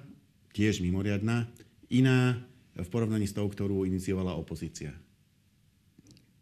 tiež 0.53 0.81
mimoriadná, 0.85 1.49
iná 1.89 2.39
v 2.79 2.89
porovnaní 2.89 3.27
s 3.27 3.35
tou, 3.35 3.49
ktorú 3.49 3.83
iniciovala 3.89 4.39
opozícia. 4.39 4.95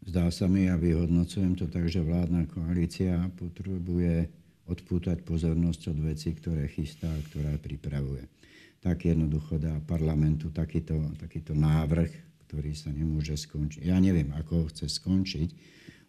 Zdá 0.07 0.31
sa 0.31 0.47
mi, 0.47 0.71
a 0.71 0.79
vyhodnocujem 0.79 1.59
to 1.59 1.67
tak, 1.67 1.91
že 1.91 1.99
vládna 1.99 2.47
koalícia 2.47 3.19
potrebuje 3.35 4.31
odpútať 4.67 5.23
pozornosť 5.27 5.83
od 5.95 5.99
veci, 6.07 6.31
ktoré 6.31 6.71
chystá 6.71 7.11
a 7.11 7.25
ktoré 7.33 7.59
pripravuje. 7.59 8.27
Tak 8.79 9.03
jednoducho 9.03 9.59
dá 9.59 9.75
parlamentu 9.83 10.55
takýto, 10.55 11.11
takýto 11.19 11.59
návrh, 11.59 12.11
ktorý 12.47 12.71
sa 12.79 12.95
nemôže 12.95 13.35
skončiť. 13.35 13.83
Ja 13.83 13.99
neviem, 13.99 14.31
ako 14.31 14.53
ho 14.63 14.65
chce 14.71 14.87
skončiť, 14.87 15.51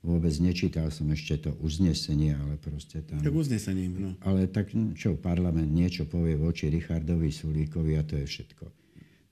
vôbec 0.07 0.31
nečítal 0.39 0.87
som 0.87 1.11
ešte 1.11 1.35
to 1.43 1.51
uznesenie, 1.59 2.31
ale 2.31 2.55
proste 2.55 3.03
tam... 3.03 3.19
Tak 3.19 3.35
uznesením, 3.35 3.91
no. 3.99 4.09
Ale 4.23 4.47
tak 4.47 4.71
čo, 4.95 5.19
parlament 5.19 5.67
niečo 5.67 6.07
povie 6.07 6.39
voči 6.39 6.71
Richardovi 6.71 7.27
Sulíkovi 7.27 7.99
a 7.99 8.07
to 8.07 8.15
je 8.15 8.23
všetko. 8.23 8.65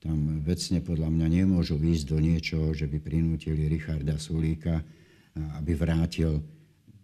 Tam 0.04 0.44
vecne 0.44 0.84
podľa 0.84 1.10
mňa 1.10 1.28
nemôžu 1.42 1.80
ísť 1.80 2.06
do 2.12 2.20
niečoho, 2.20 2.76
že 2.76 2.92
by 2.92 3.00
prinútili 3.00 3.72
Richarda 3.72 4.20
Sulíka, 4.20 4.84
aby 5.58 5.72
vrátil 5.74 6.44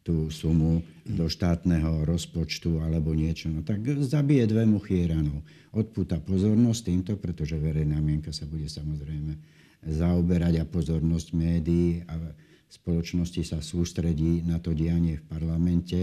tú 0.01 0.33
sumu 0.33 0.81
do 1.05 1.29
štátneho 1.29 2.05
rozpočtu 2.09 2.81
alebo 2.81 3.13
niečo. 3.13 3.53
No 3.53 3.61
tak 3.61 3.85
zabije 3.85 4.49
dve 4.49 4.65
muchy 4.65 5.05
ranou. 5.05 5.45
Odpúta 5.71 6.17
pozornosť 6.17 6.81
týmto, 6.89 7.13
pretože 7.21 7.55
verejná 7.55 8.01
mienka 8.01 8.33
sa 8.33 8.49
bude 8.49 8.65
samozrejme 8.65 9.37
zaoberať 9.81 10.61
a 10.61 10.65
pozornosť 10.65 11.27
médií 11.33 12.05
a 12.05 12.17
spoločnosti 12.71 13.43
sa 13.43 13.59
sústredí 13.59 14.47
na 14.47 14.63
to 14.63 14.71
dianie 14.71 15.19
v 15.19 15.27
parlamente, 15.27 15.99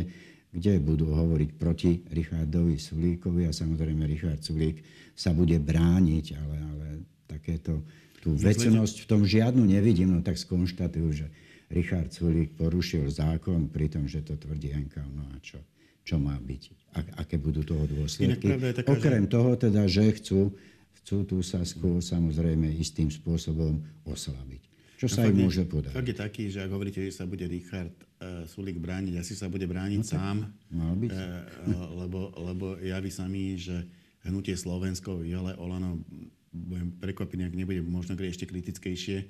kde 0.53 0.81
budú 0.81 1.13
hovoriť 1.17 1.51
proti 1.57 2.05
Richardovi 2.13 2.77
Sulíkovi 2.77 3.49
a 3.49 3.53
samozrejme 3.53 4.05
Richard 4.05 4.45
Sulík 4.45 4.85
sa 5.17 5.33
bude 5.33 5.57
brániť, 5.57 6.27
ale, 6.37 6.57
ale 6.57 6.87
takéto 7.25 7.85
tú 8.21 8.37
vecnosť 8.37 9.05
v 9.05 9.07
tom 9.09 9.23
žiadnu 9.25 9.65
nevidím, 9.65 10.13
no 10.13 10.21
tak 10.21 10.37
skonštatujú, 10.37 11.09
že 11.13 11.27
Richard 11.73 12.13
Sulík 12.13 12.57
porušil 12.57 13.09
zákon 13.13 13.69
pri 13.69 13.93
tom, 13.93 14.09
že 14.09 14.25
to 14.25 14.37
tvrdí 14.41 14.73
NKU. 14.73 15.09
No 15.13 15.25
a 15.33 15.37
čo? 15.41 15.61
Čo 16.05 16.17
má 16.17 16.37
byť? 16.41 16.63
A, 16.97 17.25
aké 17.25 17.37
budú 17.37 17.61
toho 17.65 17.85
dôsledky? 17.85 18.49
Taká, 18.49 18.89
Okrem 18.89 19.29
že... 19.29 19.33
toho 19.33 19.53
teda, 19.57 19.85
že 19.85 20.09
chcú, 20.17 20.57
chcú 21.01 21.17
tú 21.29 21.39
Sasku 21.45 22.01
samozrejme 22.01 22.73
istým 22.73 23.13
spôsobom 23.13 23.85
oslabiť. 24.09 24.68
Čo 24.99 25.07
no 25.07 25.15
sa 25.15 25.31
im 25.31 25.47
môže 25.47 25.63
podať? 25.63 25.95
Fakt 25.95 26.11
je 26.11 26.17
taký, 26.19 26.43
že 26.51 26.59
ak 26.67 26.75
hovoríte, 26.75 26.99
že 26.99 27.15
sa 27.15 27.23
bude 27.23 27.47
Richard 27.47 27.95
uh, 28.19 28.43
Sulik 28.51 28.83
brániť, 28.83 29.23
asi 29.23 29.39
sa 29.39 29.47
bude 29.47 29.63
brániť 29.63 30.03
no, 30.03 30.11
sám. 30.11 30.37
Mal 30.75 30.95
byť. 30.99 31.11
Uh, 31.15 32.03
lebo, 32.03 32.35
lebo 32.35 32.67
javí 32.83 33.07
sa 33.15 33.31
mi, 33.31 33.55
že 33.55 33.87
hnutie 34.27 34.59
Slovensko, 34.59 35.23
Jole 35.23 35.55
Olano, 35.55 36.03
budem 36.51 36.91
prekvapený, 36.99 37.47
ak 37.47 37.55
nebude 37.55 37.79
možno 37.87 38.19
ešte 38.19 38.49
kritickejšie 38.51 39.23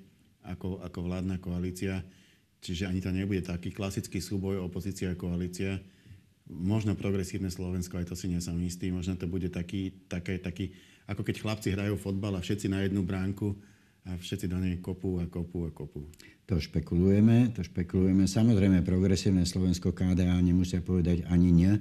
ako, 0.49 0.81
ako 0.81 0.99
vládna 1.05 1.37
koalícia. 1.37 2.01
Čiže 2.65 2.89
ani 2.89 3.05
to 3.05 3.13
nebude 3.13 3.45
taký 3.45 3.69
klasický 3.71 4.19
súboj 4.19 4.65
opozícia 4.65 5.13
a 5.13 5.19
koalícia. 5.21 5.79
Možno 6.49 6.97
progresívne 6.97 7.53
Slovensko, 7.53 8.01
aj 8.01 8.09
to 8.09 8.17
si 8.17 8.33
nie 8.33 8.41
som 8.41 8.57
istý. 8.65 8.89
Možno 8.89 9.21
to 9.21 9.29
bude 9.29 9.53
taký, 9.53 9.93
také, 10.09 10.41
taký, 10.41 10.73
ako 11.05 11.23
keď 11.23 11.45
chlapci 11.45 11.69
hrajú 11.77 12.01
fotbal 12.01 12.35
a 12.35 12.43
všetci 12.43 12.73
na 12.73 12.83
jednu 12.89 13.05
bránku 13.05 13.53
a 14.09 14.17
všetci 14.17 14.49
do 14.49 14.57
nej 14.57 14.81
kopú 14.81 15.21
a 15.21 15.29
kopú 15.29 15.69
a 15.69 15.71
kopú. 15.71 16.09
To 16.49 16.57
špekulujeme, 16.57 17.53
to 17.53 17.61
špekulujeme. 17.61 18.25
Samozrejme, 18.25 18.81
progresívne 18.81 19.45
Slovensko 19.45 19.93
KDA 19.93 20.33
nemusia 20.41 20.81
povedať 20.81 21.29
ani 21.29 21.53
nie. 21.53 21.73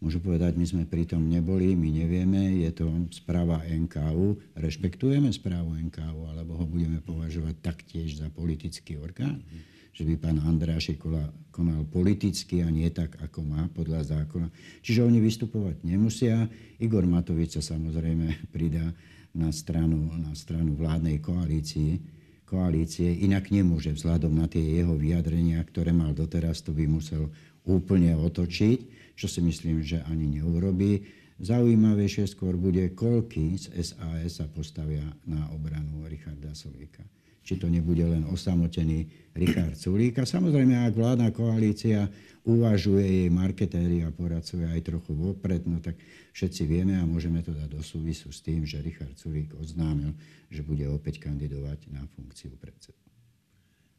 Môžu 0.00 0.20
povedať, 0.20 0.56
my 0.56 0.64
sme 0.64 0.82
pri 0.88 1.04
tom 1.04 1.28
neboli, 1.28 1.76
my 1.76 1.88
nevieme, 1.92 2.64
je 2.64 2.72
to 2.72 2.88
správa 3.12 3.60
NKU. 3.64 4.56
Rešpektujeme 4.56 5.28
správu 5.28 5.76
NKU, 5.76 6.20
alebo 6.24 6.56
ho 6.56 6.64
budeme 6.64 7.04
považovať 7.04 7.60
taktiež 7.60 8.16
za 8.16 8.32
politický 8.32 8.96
orgán? 8.96 9.44
Že 9.92 10.08
by 10.08 10.14
pán 10.16 10.40
Andrášek 10.40 11.04
konal 11.52 11.84
politicky 11.88 12.64
a 12.64 12.72
nie 12.72 12.88
tak, 12.88 13.20
ako 13.20 13.44
má 13.44 13.68
podľa 13.72 14.20
zákona. 14.20 14.48
Čiže 14.80 15.04
oni 15.04 15.20
vystupovať 15.20 15.84
nemusia. 15.84 16.48
Igor 16.80 17.04
Matovič 17.04 17.60
sa 17.60 17.76
samozrejme 17.76 18.40
pridá 18.54 18.96
na 19.34 19.54
stranu, 19.54 20.10
na 20.18 20.34
stranu 20.34 20.74
vládnej 20.74 21.22
koalícii, 21.22 22.02
koalície, 22.50 23.06
inak 23.22 23.54
nemôže 23.54 23.94
vzhľadom 23.94 24.34
na 24.34 24.50
tie 24.50 24.82
jeho 24.82 24.98
vyjadrenia, 24.98 25.62
ktoré 25.62 25.94
mal 25.94 26.10
doteraz, 26.10 26.66
to 26.66 26.74
by 26.74 26.82
musel 26.90 27.30
úplne 27.62 28.18
otočiť, 28.18 29.14
čo 29.14 29.30
si 29.30 29.38
myslím, 29.38 29.86
že 29.86 30.02
ani 30.10 30.40
neurobí. 30.40 31.06
Zaujímavejšie 31.40 32.26
skôr 32.26 32.58
bude, 32.58 32.82
koľky 32.92 33.56
z 33.56 33.72
SAS 33.80 34.42
sa 34.42 34.46
postavia 34.50 35.06
na 35.24 35.46
obranu 35.54 36.04
Richarda 36.04 36.52
Solíka. 36.52 37.06
Či 37.40 37.56
to 37.56 37.72
nebude 37.72 38.04
len 38.04 38.28
osamotený 38.28 39.08
Richard 39.32 39.72
Sulík. 39.78 40.20
A 40.20 40.28
samozrejme, 40.28 40.76
ak 40.76 40.92
vládna 40.92 41.32
koalícia 41.32 42.10
uvažuje 42.44 43.04
jej 43.04 43.28
marketéri 43.28 44.04
a 44.04 44.14
poradcovia 44.14 44.72
aj 44.72 44.82
trochu 44.86 45.12
vopred, 45.12 45.64
no 45.68 45.80
tak 45.82 46.00
všetci 46.32 46.62
vieme 46.64 46.96
a 46.96 47.04
môžeme 47.04 47.44
to 47.44 47.52
dať 47.52 47.68
do 47.68 47.82
súvisu 47.84 48.32
s 48.32 48.40
tým, 48.40 48.64
že 48.64 48.80
Richard 48.80 49.12
Sulík 49.20 49.52
oznámil, 49.60 50.16
že 50.48 50.64
bude 50.64 50.88
opäť 50.88 51.20
kandidovať 51.20 51.92
na 51.92 52.06
funkciu 52.16 52.56
predsedu. 52.56 52.96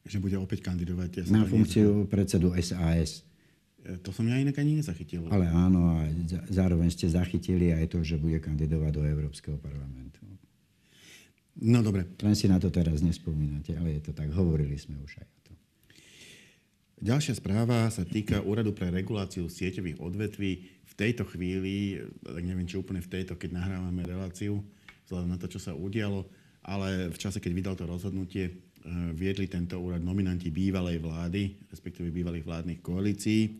Že 0.02 0.18
bude 0.18 0.38
opäť 0.42 0.66
kandidovať? 0.66 1.10
Ja 1.22 1.24
na 1.30 1.46
funkciu 1.46 2.10
predsedu 2.10 2.58
SAS. 2.58 3.22
E, 3.86 4.02
to 4.02 4.10
som 4.10 4.26
ja 4.26 4.42
inak 4.42 4.58
ani 4.58 4.82
nezachytil. 4.82 5.30
Ale 5.30 5.46
áno, 5.46 6.02
a 6.02 6.10
zároveň 6.50 6.90
ste 6.90 7.06
zachytili 7.06 7.70
aj 7.70 7.94
to, 7.94 8.02
že 8.02 8.18
bude 8.18 8.42
kandidovať 8.42 8.92
do 8.98 9.04
Európskeho 9.06 9.62
parlamentu. 9.62 10.26
No 11.62 11.86
dobre. 11.86 12.10
Len 12.26 12.34
si 12.34 12.50
na 12.50 12.58
to 12.58 12.74
teraz 12.74 13.06
nespomínate, 13.06 13.78
ale 13.78 14.00
je 14.00 14.10
to 14.10 14.12
tak. 14.18 14.34
Hovorili 14.34 14.74
sme 14.82 14.98
už 15.06 15.22
aj. 15.22 15.41
Ďalšia 17.02 17.42
správa 17.42 17.90
sa 17.90 18.06
týka 18.06 18.46
Úradu 18.46 18.78
pre 18.78 18.94
reguláciu 18.94 19.50
sieťových 19.50 19.98
odvetví. 19.98 20.52
V 20.86 20.94
tejto 20.94 21.26
chvíli, 21.26 21.98
tak 22.22 22.46
neviem, 22.46 22.70
či 22.70 22.78
úplne 22.78 23.02
v 23.02 23.10
tejto, 23.10 23.42
keď 23.42 23.58
nahrávame 23.58 24.06
reláciu, 24.06 24.62
vzhľadom 25.10 25.34
na 25.34 25.42
to, 25.42 25.50
čo 25.50 25.58
sa 25.58 25.74
udialo, 25.74 26.30
ale 26.62 27.10
v 27.10 27.18
čase, 27.18 27.42
keď 27.42 27.52
vydal 27.58 27.74
to 27.74 27.90
rozhodnutie, 27.90 28.46
e, 28.46 28.54
viedli 29.18 29.50
tento 29.50 29.82
úrad 29.82 29.98
nominanti 29.98 30.54
bývalej 30.54 31.02
vlády, 31.02 31.74
respektíve 31.74 32.14
bývalých 32.14 32.46
vládnych 32.46 32.80
koalícií. 32.86 33.58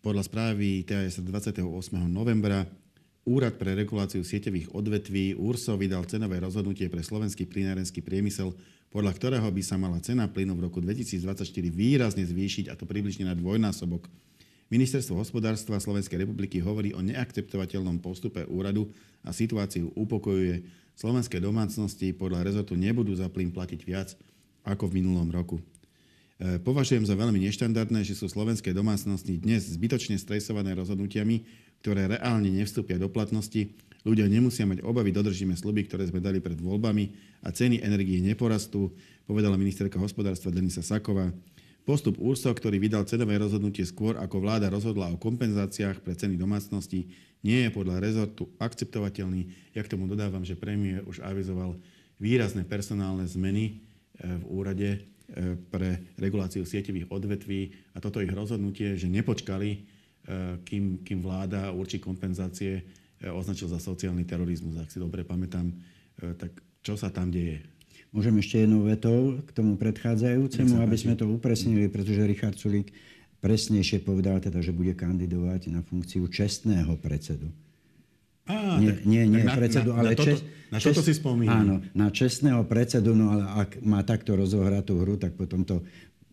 Podľa 0.00 0.22
správy 0.24 0.86
TAS 0.86 1.20
28. 1.20 1.60
novembra 2.08 2.64
Úrad 3.26 3.58
pre 3.58 3.74
reguláciu 3.74 4.22
sieťových 4.22 4.70
odvetví 4.70 5.34
URSO 5.34 5.74
vydal 5.74 6.06
cenové 6.06 6.38
rozhodnutie 6.38 6.86
pre 6.86 7.02
slovenský 7.02 7.42
plynárenský 7.42 7.98
priemysel, 7.98 8.54
podľa 8.86 9.18
ktorého 9.18 9.48
by 9.50 9.62
sa 9.66 9.74
mala 9.74 9.98
cena 9.98 10.30
plynu 10.30 10.54
v 10.54 10.70
roku 10.70 10.78
2024 10.78 11.42
výrazne 11.74 12.22
zvýšiť, 12.22 12.70
a 12.70 12.78
to 12.78 12.86
približne 12.86 13.26
na 13.26 13.34
dvojnásobok. 13.34 14.06
Ministerstvo 14.70 15.18
hospodárstva 15.18 15.82
Slovenskej 15.82 16.22
republiky 16.22 16.62
hovorí 16.62 16.94
o 16.94 17.02
neakceptovateľnom 17.02 17.98
postupe 17.98 18.46
úradu 18.46 18.94
a 19.26 19.34
situáciu 19.34 19.90
upokojuje. 19.98 20.62
Slovenské 20.94 21.42
domácnosti 21.42 22.14
podľa 22.14 22.46
rezortu 22.46 22.78
nebudú 22.78 23.10
za 23.18 23.26
plyn 23.26 23.50
platiť 23.50 23.80
viac 23.82 24.14
ako 24.62 24.86
v 24.86 25.02
minulom 25.02 25.26
roku. 25.34 25.58
E, 26.36 26.60
považujem 26.60 27.08
za 27.08 27.16
veľmi 27.16 27.40
neštandardné, 27.48 28.04
že 28.04 28.12
sú 28.12 28.28
slovenské 28.28 28.76
domácnosti 28.76 29.40
dnes 29.40 29.72
zbytočne 29.72 30.20
stresované 30.20 30.76
rozhodnutiami, 30.76 31.48
ktoré 31.80 32.12
reálne 32.12 32.52
nevstúpia 32.52 33.00
do 33.00 33.08
platnosti. 33.08 33.72
Ľudia 34.04 34.28
nemusia 34.28 34.68
mať 34.68 34.84
obavy, 34.84 35.16
dodržíme 35.16 35.56
sluby, 35.56 35.88
ktoré 35.88 36.04
sme 36.04 36.20
dali 36.20 36.44
pred 36.44 36.60
voľbami 36.60 37.16
a 37.40 37.48
ceny 37.48 37.80
energie 37.80 38.20
neporastú, 38.20 38.92
povedala 39.24 39.56
ministerka 39.56 39.96
hospodárstva 39.96 40.52
Denisa 40.52 40.84
Saková. 40.84 41.32
Postup 41.88 42.20
URSO, 42.20 42.52
ktorý 42.52 42.82
vydal 42.82 43.08
cenové 43.08 43.40
rozhodnutie 43.40 43.86
skôr, 43.86 44.18
ako 44.20 44.42
vláda 44.42 44.68
rozhodla 44.68 45.08
o 45.08 45.16
kompenzáciách 45.16 46.04
pre 46.04 46.18
ceny 46.18 46.36
domácnosti, 46.36 47.08
nie 47.46 47.64
je 47.64 47.70
podľa 47.70 48.02
rezortu 48.02 48.50
akceptovateľný. 48.60 49.72
Ja 49.72 49.86
k 49.86 49.94
tomu 49.94 50.10
dodávam, 50.10 50.42
že 50.42 50.58
premiér 50.58 51.06
už 51.06 51.22
avizoval 51.22 51.78
výrazné 52.18 52.66
personálne 52.66 53.24
zmeny 53.24 53.64
e, 53.64 53.72
v 54.26 54.44
úrade 54.50 55.06
pre 55.70 56.14
reguláciu 56.22 56.62
sieťových 56.62 57.10
odvetví 57.10 57.74
a 57.94 57.98
toto 57.98 58.22
ich 58.22 58.30
rozhodnutie, 58.30 58.94
že 58.94 59.10
nepočkali, 59.10 59.70
e, 59.74 59.78
kým, 60.62 61.02
kým 61.02 61.18
vláda 61.18 61.74
určí 61.74 61.98
kompenzácie, 61.98 62.82
e, 63.18 63.26
označil 63.26 63.66
za 63.66 63.82
sociálny 63.82 64.22
terorizmus. 64.22 64.78
Ak 64.78 64.94
si 64.94 65.02
dobre 65.02 65.26
pamätám, 65.26 65.74
tak 66.16 66.54
čo 66.80 66.94
sa 66.94 67.10
tam 67.10 67.28
deje? 67.28 67.60
Môžem 68.14 68.38
ešte 68.38 68.64
jednou 68.64 68.86
vetou 68.86 69.42
k 69.44 69.50
tomu 69.52 69.76
predchádzajúcemu, 69.76 70.80
aby 70.80 70.96
sme 70.96 71.18
to 71.18 71.28
upresnili, 71.28 71.90
pretože 71.90 72.24
Richard 72.24 72.56
Sulík 72.56 72.94
presnejšie 73.44 74.00
povedal 74.00 74.40
teda, 74.40 74.64
že 74.64 74.72
bude 74.72 74.96
kandidovať 74.96 75.74
na 75.74 75.84
funkciu 75.84 76.24
čestného 76.30 76.96
predsedu 77.02 77.50
Á, 78.46 78.78
nie, 78.78 78.94
tak, 78.94 78.98
nie, 79.02 79.22
nie 79.26 79.42
tak 79.42 79.58
predsedu, 79.58 79.90
na, 79.90 79.98
ale 79.98 80.10
na 80.14 80.18
toto, 80.18 80.26
čes, 80.30 80.38
na 80.70 80.78
toto 80.78 81.02
si 81.02 81.12
spomínam. 81.18 81.58
Áno, 81.58 81.74
na 81.98 82.08
čestného 82.14 82.62
predsedu, 82.66 83.10
no 83.18 83.34
ale 83.34 83.44
ak 83.66 83.70
má 83.82 84.00
takto 84.06 84.38
rozohrať 84.38 84.82
tú 84.86 84.94
hru, 85.02 85.18
tak 85.18 85.34
potom 85.34 85.66
to 85.66 85.82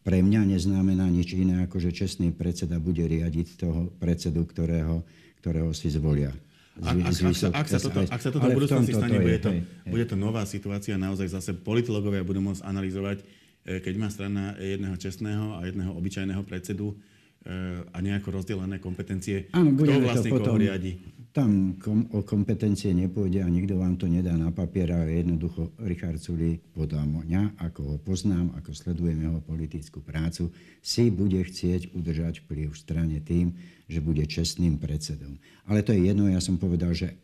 pre 0.04 0.20
mňa 0.20 0.54
neznamená 0.54 1.08
nič 1.08 1.34
iné, 1.34 1.64
ako 1.64 1.80
že 1.80 1.96
čestný 1.96 2.36
predseda 2.36 2.78
bude 2.78 3.08
riadiť 3.08 3.48
toho 3.56 3.90
predsedu, 3.98 4.44
ktorého, 4.44 5.02
ktorého 5.40 5.72
si 5.72 5.90
zvolia. 5.90 6.36
Ak, 6.82 6.98
ak, 6.98 7.14
ak, 7.14 7.36
sa, 7.38 7.48
ak, 7.54 7.68
sa 7.70 7.78
toto, 7.78 8.02
ak 8.02 8.22
sa 8.22 8.30
toto 8.34 8.50
v 8.50 8.58
budúcnosti 8.58 8.98
stane, 8.98 9.22
bude 9.22 9.38
to, 9.38 9.50
bude 9.86 10.06
to 10.10 10.16
nová 10.18 10.42
situácia, 10.44 10.98
naozaj 10.98 11.30
zase 11.30 11.54
politológovia 11.54 12.26
budú 12.26 12.42
môcť 12.42 12.66
analyzovať, 12.66 13.18
e, 13.22 13.78
keď 13.78 13.94
má 14.02 14.10
strana 14.10 14.58
jedného 14.58 14.98
čestného 14.98 15.62
a 15.62 15.70
jedného 15.70 15.94
obyčajného 15.94 16.42
predsedu 16.42 16.92
e, 16.92 16.96
a 17.94 17.98
nejako 18.02 18.42
rozdelené 18.42 18.82
kompetencie, 18.82 19.54
Áno, 19.54 19.78
kto 19.78 20.02
vlastne 20.02 20.34
to 20.34 20.34
potom, 20.34 20.58
koho 20.58 20.66
riadi. 20.66 20.98
Tam 21.34 21.82
kom, 21.82 22.06
o 22.14 22.22
kompetencie 22.22 22.94
nepôjde 22.94 23.42
a 23.42 23.50
nikto 23.50 23.82
vám 23.82 23.98
to 23.98 24.06
nedá 24.06 24.38
na 24.38 24.54
papier, 24.54 24.94
ale 24.94 25.18
jednoducho 25.18 25.74
Richard 25.82 26.22
Sulík 26.22 26.62
podľa 26.78 27.10
mňa, 27.10 27.58
ako 27.58 27.82
ho 27.90 27.98
poznám, 27.98 28.54
ako 28.54 28.70
sledujem 28.70 29.18
jeho 29.18 29.42
politickú 29.42 30.06
prácu, 30.06 30.54
si 30.78 31.10
bude 31.10 31.42
chcieť 31.42 31.98
udržať 31.98 32.46
vplyv 32.46 32.70
v 32.70 32.78
strane 32.78 33.18
tým, 33.18 33.58
že 33.90 33.98
bude 33.98 34.22
čestným 34.30 34.78
predsedom. 34.78 35.42
Ale 35.66 35.82
to 35.82 35.90
je 35.98 36.06
jedno, 36.06 36.30
ja 36.30 36.38
som 36.38 36.62
povedal, 36.62 36.94
že 36.94 37.18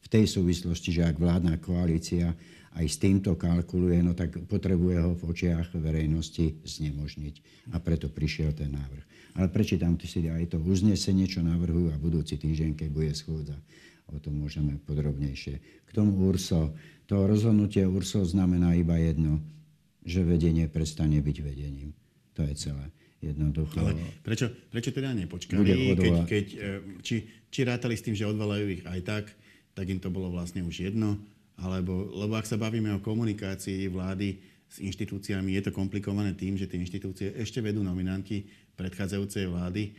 v 0.00 0.08
tej 0.08 0.24
súvislosti, 0.24 0.96
že 0.96 1.04
ak 1.04 1.20
vládna 1.20 1.60
koalícia 1.60 2.32
aj 2.70 2.86
s 2.86 2.96
týmto 3.02 3.34
kalkuluje, 3.34 3.98
no 3.98 4.14
tak 4.14 4.38
potrebuje 4.46 4.96
ho 5.02 5.10
v 5.18 5.22
očiach 5.26 5.74
verejnosti 5.74 6.62
znemožniť. 6.62 7.34
A 7.74 7.82
preto 7.82 8.06
prišiel 8.06 8.54
ten 8.54 8.70
návrh. 8.70 9.34
Ale 9.34 9.50
prečítam 9.50 9.98
si 9.98 10.26
aj 10.26 10.54
to 10.54 10.58
uznesenie, 10.62 11.26
čo 11.26 11.42
navrhujú 11.42 11.90
a 11.90 11.98
budúci 11.98 12.38
týždeň, 12.38 12.78
keď 12.78 12.88
bude 12.90 13.10
schôdza. 13.14 13.58
O 14.10 14.18
tom 14.18 14.42
môžeme 14.42 14.78
podrobnejšie. 14.86 15.54
K 15.86 15.90
tomu 15.94 16.14
URSO. 16.26 16.74
To 17.06 17.26
rozhodnutie 17.26 17.86
URSO 17.86 18.26
znamená 18.26 18.74
iba 18.74 18.98
jedno, 18.98 19.38
že 20.02 20.26
vedenie 20.26 20.66
prestane 20.66 21.22
byť 21.22 21.36
vedením. 21.42 21.94
To 22.34 22.42
je 22.46 22.54
celé. 22.58 22.90
Jednoducho. 23.20 23.76
Ale 23.76 23.92
prečo, 24.24 24.48
prečo 24.72 24.90
teda 24.96 25.12
nepočkali, 25.12 25.92
keď, 25.92 26.14
keď, 26.24 26.46
e, 26.56 26.68
či, 27.04 27.16
či 27.52 27.60
rátali 27.68 27.92
s 27.92 28.00
tým, 28.00 28.16
že 28.16 28.24
odvolajú 28.24 28.80
ich 28.80 28.82
aj 28.88 29.00
tak, 29.04 29.24
tak 29.76 29.86
im 29.92 30.00
to 30.00 30.08
bolo 30.08 30.32
vlastne 30.32 30.64
už 30.64 30.88
jedno, 30.88 31.20
alebo, 31.60 32.08
lebo 32.16 32.34
ak 32.40 32.48
sa 32.48 32.56
bavíme 32.56 32.88
o 32.96 33.04
komunikácii 33.04 33.92
vlády 33.92 34.40
s 34.70 34.80
inštitúciami, 34.80 35.58
je 35.58 35.68
to 35.68 35.76
komplikované 35.76 36.32
tým, 36.32 36.56
že 36.56 36.70
tie 36.70 36.80
inštitúcie 36.80 37.34
ešte 37.36 37.60
vedú 37.60 37.84
nominanti 37.84 38.46
predchádzajúcej 38.78 39.50
vlády. 39.50 39.82
E, 39.84 39.92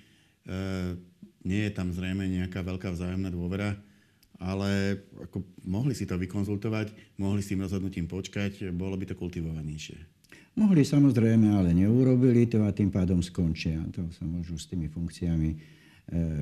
nie 1.46 1.62
je 1.68 1.72
tam 1.76 1.94
zrejme 1.94 2.26
nejaká 2.26 2.64
veľká 2.66 2.90
vzájomná 2.96 3.30
dôvera, 3.30 3.78
ale 4.42 5.04
ako 5.22 5.46
mohli 5.68 5.94
si 5.94 6.10
to 6.10 6.18
vykonzultovať, 6.18 7.20
mohli 7.22 7.46
s 7.46 7.52
tým 7.54 7.62
rozhodnutím 7.62 8.10
počkať, 8.10 8.74
bolo 8.74 8.98
by 8.98 9.06
to 9.06 9.20
kultivovanejšie. 9.20 10.00
Mohli 10.58 10.84
samozrejme, 10.84 11.48
ale 11.48 11.72
neurobili 11.72 12.50
to 12.50 12.64
a 12.68 12.76
tým 12.76 12.92
pádom 12.92 13.24
skončia. 13.24 13.80
To 13.96 14.08
sa 14.12 14.28
môžu 14.28 14.60
s 14.60 14.68
tými 14.68 14.92
funkciami 14.92 15.50
e, 15.52 15.58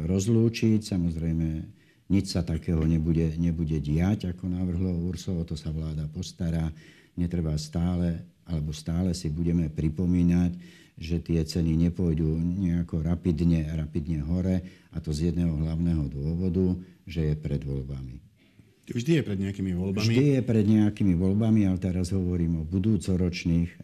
rozlúčiť. 0.09 0.81
Samozrejme, 0.81 1.47
nič 2.09 2.33
sa 2.33 2.41
takého 2.41 2.81
nebude, 2.83 3.37
nebude 3.37 3.77
diať, 3.77 4.33
ako 4.33 4.49
navrhlo 4.49 4.89
Ursovo, 5.05 5.45
to 5.45 5.53
sa 5.53 5.69
vláda 5.69 6.09
postará. 6.09 6.73
Netreba 7.13 7.53
stále, 7.61 8.25
alebo 8.49 8.73
stále 8.73 9.13
si 9.13 9.29
budeme 9.29 9.69
pripomínať, 9.69 10.57
že 10.99 11.23
tie 11.23 11.39
ceny 11.45 11.89
nepôjdu 11.89 12.27
nejako 12.35 13.05
rapidne, 13.05 13.63
rapidne 13.71 14.19
hore 14.25 14.59
a 14.91 14.97
to 14.99 15.15
z 15.15 15.31
jedného 15.31 15.55
hlavného 15.55 16.11
dôvodu, 16.11 16.75
že 17.07 17.31
je 17.31 17.35
pred 17.39 17.63
voľbami. 17.63 18.19
Vždy 18.89 19.21
je 19.21 19.23
pred 19.23 19.37
nejakými 19.37 19.71
voľbami. 19.77 20.01
Vždy 20.01 20.25
je 20.33 20.41
pred 20.41 20.65
nejakými 20.65 21.13
voľbami, 21.13 21.61
ale 21.69 21.77
teraz 21.77 22.09
hovorím 22.09 22.65
o 22.65 22.67
budúcoročných 22.67 23.69
e, 23.69 23.77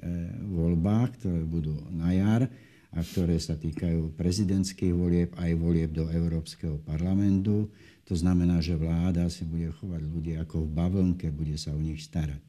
voľbách, 0.50 1.22
ktoré 1.22 1.42
budú 1.46 1.78
na 1.94 2.10
jar 2.10 2.50
a 2.90 3.00
ktoré 3.06 3.38
sa 3.38 3.54
týkajú 3.54 4.18
prezidentských 4.18 4.94
volieb 4.98 5.30
aj 5.38 5.52
volieb 5.62 5.94
do 5.94 6.10
Európskeho 6.10 6.82
parlamentu. 6.82 7.70
To 8.06 8.13
znamená, 8.13 8.62
že 8.62 8.78
vláda 8.78 9.26
si 9.34 9.41
bude 9.46 9.74
chovať 9.82 10.02
ľudí 10.06 10.34
ako 10.38 10.65
v 10.65 10.74
bavlnke, 10.78 11.34
bude 11.34 11.58
sa 11.58 11.74
o 11.74 11.82
nich 11.82 12.06
starať. 12.06 12.41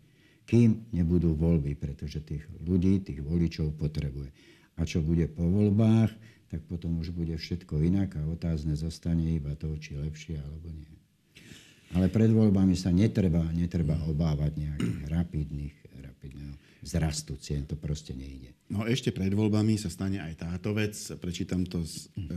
Kým 0.47 0.93
nebudú 0.95 1.35
voľby, 1.35 1.75
pretože 1.75 2.23
tých 2.23 2.45
ľudí, 2.63 3.03
tých 3.03 3.25
voličov 3.25 3.75
potrebuje 3.75 4.31
a 4.77 4.85
čo 4.85 5.01
bude 5.01 5.27
po 5.33 5.43
voľbách, 5.43 6.13
tak 6.47 6.63
potom 6.71 7.03
už 7.03 7.11
bude 7.11 7.35
všetko 7.35 7.83
inak 7.83 8.15
a 8.15 8.23
otázne 8.29 8.77
zostane 8.79 9.35
iba 9.35 9.57
to, 9.59 9.73
či 9.81 9.99
lepšie 9.99 10.39
alebo 10.39 10.71
nie. 10.71 10.93
Ale 11.95 12.13
pred 12.13 12.31
voľbami 12.31 12.77
sa 12.77 12.93
netreba, 12.93 13.43
netreba 13.51 13.97
obávať 14.07 14.59
nejakých 14.59 14.99
rapidných, 15.11 15.75
rapidného 16.03 16.55
vzrastu 16.85 17.39
cien. 17.41 17.65
To 17.67 17.75
proste 17.79 18.15
nejde. 18.15 18.55
No 18.71 18.87
ešte 18.87 19.11
pred 19.11 19.33
voľbami 19.33 19.79
sa 19.79 19.91
stane 19.91 20.21
aj 20.23 20.35
táto 20.39 20.75
vec. 20.75 20.95
Prečítam 21.19 21.67
to 21.67 21.83
z, 21.83 22.11
e, 22.15 22.31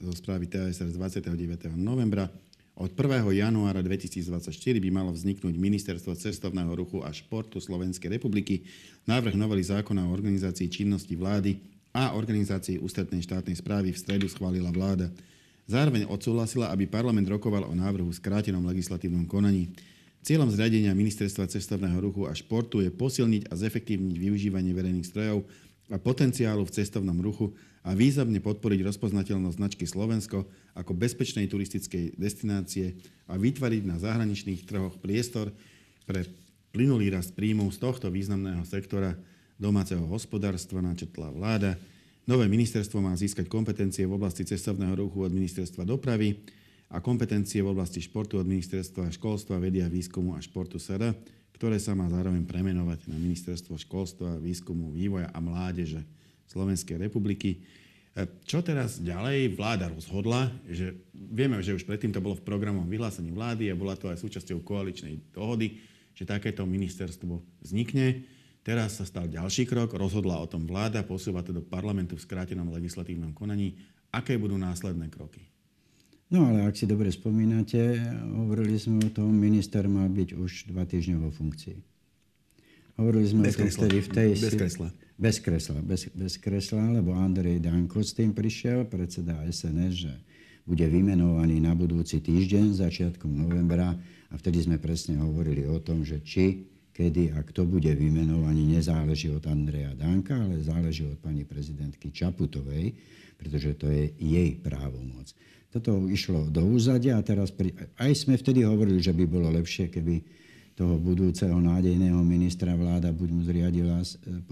zo 0.00 0.16
správy 0.16 0.48
TSR 0.48 0.88
z 0.88 0.96
29. 0.96 1.76
novembra. 1.76 2.32
Od 2.80 2.88
1. 2.96 3.20
januára 3.36 3.84
2024 3.84 4.48
by 4.80 4.88
malo 4.88 5.12
vzniknúť 5.12 5.52
Ministerstvo 5.52 6.16
cestovného 6.16 6.72
ruchu 6.72 7.04
a 7.04 7.12
športu 7.12 7.60
Slovenskej 7.60 8.16
republiky. 8.16 8.64
Návrh 9.04 9.36
novely 9.36 9.60
zákona 9.60 10.08
o 10.08 10.14
organizácii 10.16 10.72
činnosti 10.72 11.12
vlády 11.12 11.60
a 11.92 12.16
organizácii 12.16 12.80
ústrednej 12.80 13.20
štátnej 13.20 13.60
správy 13.60 13.92
v 13.92 14.00
stredu 14.00 14.24
schválila 14.32 14.72
vláda. 14.72 15.12
Zároveň 15.68 16.08
odsúhlasila, 16.08 16.72
aby 16.72 16.88
parlament 16.88 17.28
rokoval 17.28 17.68
o 17.68 17.76
návrhu 17.76 18.08
v 18.08 18.16
skrátenom 18.16 18.64
legislatívnom 18.64 19.28
konaní. 19.28 19.68
Cieľom 20.24 20.48
zriadenia 20.48 20.96
Ministerstva 20.96 21.44
cestovného 21.44 22.00
ruchu 22.00 22.24
a 22.24 22.32
športu 22.32 22.80
je 22.80 22.88
posilniť 22.88 23.52
a 23.52 23.54
zefektívniť 23.54 24.16
využívanie 24.16 24.72
verejných 24.72 25.04
strojov 25.04 25.44
a 25.92 26.00
potenciálu 26.00 26.64
v 26.64 26.72
cestovnom 26.72 27.20
ruchu 27.20 27.52
a 27.80 27.96
významne 27.96 28.44
podporiť 28.44 28.84
rozpoznateľnosť 28.84 29.56
značky 29.56 29.84
Slovensko 29.88 30.44
ako 30.76 30.92
bezpečnej 30.92 31.48
turistickej 31.48 32.20
destinácie 32.20 33.00
a 33.24 33.40
vytvoriť 33.40 33.82
na 33.88 33.96
zahraničných 33.96 34.68
trhoch 34.68 35.00
priestor 35.00 35.48
pre 36.04 36.28
plynulý 36.76 37.08
rast 37.10 37.32
príjmov 37.32 37.72
z 37.72 37.80
tohto 37.80 38.12
významného 38.12 38.62
sektora 38.68 39.16
domáceho 39.56 40.04
hospodárstva, 40.08 40.84
načetla 40.84 41.32
vláda. 41.32 41.76
Nové 42.28 42.46
ministerstvo 42.52 43.00
má 43.00 43.16
získať 43.16 43.48
kompetencie 43.48 44.04
v 44.04 44.16
oblasti 44.16 44.44
cestovného 44.44 44.94
ruchu 44.96 45.24
od 45.24 45.32
ministerstva 45.32 45.88
dopravy 45.88 46.36
a 46.92 47.00
kompetencie 47.00 47.64
v 47.64 47.72
oblasti 47.72 48.04
športu 48.04 48.36
od 48.36 48.46
ministerstva 48.46 49.08
školstva, 49.08 49.56
vedia, 49.56 49.88
výskumu 49.88 50.36
a 50.36 50.40
športu 50.40 50.76
SR, 50.76 51.16
ktoré 51.56 51.80
sa 51.80 51.96
má 51.96 52.08
zároveň 52.12 52.44
premenovať 52.44 53.08
na 53.08 53.16
ministerstvo 53.20 53.76
školstva, 53.76 54.40
výskumu, 54.40 54.92
vývoja 54.92 55.28
a 55.32 55.38
mládeže 55.40 56.00
Slovenskej 56.50 56.98
republiky. 56.98 57.62
E, 58.10 58.26
čo 58.42 58.58
teraz 58.60 58.98
ďalej? 58.98 59.54
Vláda 59.54 59.86
rozhodla, 59.86 60.50
že 60.66 60.98
vieme, 61.14 61.62
že 61.62 61.78
už 61.78 61.86
predtým 61.86 62.10
to 62.10 62.18
bolo 62.18 62.34
v 62.34 62.42
programom 62.42 62.90
vyhlásení 62.90 63.30
vlády 63.30 63.70
a 63.70 63.78
bola 63.78 63.94
to 63.94 64.10
aj 64.10 64.18
súčasťou 64.18 64.66
koaličnej 64.66 65.30
dohody, 65.30 65.78
že 66.12 66.26
takéto 66.26 66.66
ministerstvo 66.66 67.62
vznikne. 67.62 68.26
Teraz 68.60 69.00
sa 69.00 69.08
stal 69.08 69.30
ďalší 69.30 69.64
krok, 69.64 69.96
rozhodla 69.96 70.36
o 70.36 70.50
tom 70.50 70.68
vláda, 70.68 71.06
posúva 71.06 71.40
to 71.40 71.54
do 71.54 71.64
parlamentu 71.64 72.18
v 72.18 72.24
skrátenom 72.26 72.68
legislatívnom 72.74 73.32
konaní. 73.32 73.78
Aké 74.12 74.36
budú 74.36 74.58
následné 74.58 75.08
kroky? 75.08 75.46
No 76.30 76.46
ale 76.46 76.62
ak 76.62 76.78
si 76.78 76.86
dobre 76.86 77.10
spomínate, 77.10 77.98
hovorili 78.36 78.78
sme 78.78 79.02
o 79.06 79.10
tom, 79.10 79.34
minister 79.34 79.86
mal 79.90 80.06
byť 80.06 80.38
už 80.38 80.70
dva 80.70 80.86
týždne 80.86 81.18
vo 81.18 81.30
funkcii. 81.34 81.74
Hovorili 83.00 83.26
sme 83.26 83.48
bez 83.48 83.56
o 83.56 83.64
tom 83.64 83.70
vtedy 83.70 83.98
v 83.98 84.08
tej... 84.12 84.30
Bez 84.38 84.54
kresla. 84.54 84.88
Bez 85.20 85.36
kresla, 85.44 85.84
bez, 85.84 86.08
bez 86.16 86.40
kresla, 86.40 86.96
lebo 86.96 87.12
Andrej 87.12 87.60
Danko 87.60 88.00
s 88.00 88.16
tým 88.16 88.32
prišiel, 88.32 88.88
predseda 88.88 89.44
SNS, 89.44 89.92
že 89.92 90.12
bude 90.64 90.88
vymenovaný 90.88 91.60
na 91.60 91.76
budúci 91.76 92.24
týždeň, 92.24 92.72
začiatkom 92.72 93.28
novembra. 93.28 93.92
A 94.32 94.34
vtedy 94.40 94.64
sme 94.64 94.80
presne 94.80 95.20
hovorili 95.20 95.68
o 95.68 95.76
tom, 95.76 96.08
že 96.08 96.24
či, 96.24 96.64
kedy 96.96 97.36
a 97.36 97.44
kto 97.44 97.68
bude 97.68 97.92
vymenovaný, 97.92 98.80
nezáleží 98.80 99.28
od 99.28 99.44
Andreja 99.44 99.92
Danka, 99.92 100.40
ale 100.40 100.64
záleží 100.64 101.04
od 101.04 101.20
pani 101.20 101.44
prezidentky 101.44 102.08
Čaputovej, 102.08 102.96
pretože 103.36 103.76
to 103.76 103.92
je 103.92 104.16
jej 104.16 104.56
právomoc. 104.56 105.36
Toto 105.68 106.00
išlo 106.08 106.48
do 106.48 106.64
úzadia 106.64 107.20
a 107.20 107.26
teraz 107.26 107.52
pri, 107.52 107.76
aj 108.00 108.24
sme 108.24 108.40
vtedy 108.40 108.64
hovorili, 108.64 109.04
že 109.04 109.12
by 109.12 109.28
bolo 109.28 109.52
lepšie, 109.52 109.92
keby 109.92 110.24
toho 110.78 110.96
budúceho 110.96 111.52
nádejného 111.60 112.16
ministra 112.24 112.72
vláda 112.72 113.12
buď 113.12 113.28
mu 113.30 113.42
zriadila 113.44 114.00
e, 114.00 114.06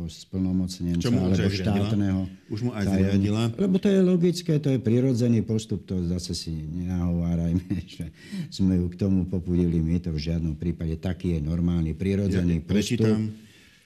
splnomocnenca 0.07 1.09
alebo 1.09 1.49
štátneho. 1.49 2.21
Už 2.53 2.69
mu 2.69 2.71
aj 2.77 2.85
zriadila. 2.85 3.49
Lebo 3.57 3.81
to 3.81 3.89
je 3.89 4.01
logické, 4.05 4.61
to 4.61 4.69
je 4.69 4.79
prirodzený 4.83 5.41
postup, 5.41 5.89
to 5.89 5.97
zase 6.11 6.37
si 6.37 6.53
nenahovárajme, 6.53 7.65
že 7.97 8.13
sme 8.53 8.77
ju 8.77 8.87
k 8.93 8.97
tomu 9.01 9.25
popudili 9.25 9.81
my, 9.81 10.03
to 10.03 10.13
v 10.13 10.21
žiadnom 10.21 10.59
prípade. 10.59 11.01
Taký 11.01 11.39
je 11.39 11.41
normálny, 11.41 11.97
prirodzený 11.97 12.61
ja, 12.61 12.65
postup. 12.67 12.77
Prečítam. 12.77 13.21